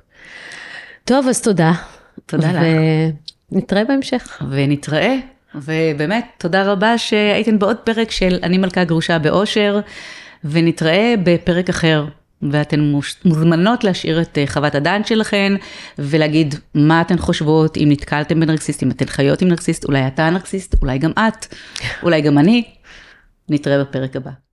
[1.04, 1.72] טוב, אז תודה.
[2.26, 2.62] תודה לך.
[3.52, 4.42] ונתראה בהמשך.
[4.50, 5.16] ונתראה,
[5.54, 9.80] ובאמת, תודה רבה שהייתן בעוד פרק של אני מלכה גרושה באושר,
[10.44, 12.06] ונתראה בפרק אחר.
[12.52, 12.92] ואתן
[13.24, 15.52] מוזמנות להשאיר את אה, חוות הדעת שלכן,
[15.98, 20.74] ולהגיד מה אתן חושבות, אם נתקלתם בנרקסיסט, אם אתן חיות עם נרקסיסט, אולי אתה נרקסיסט,
[20.82, 21.54] אולי גם את,
[22.02, 22.64] אולי גם אני.
[23.48, 24.45] נתראה בפרק הבא.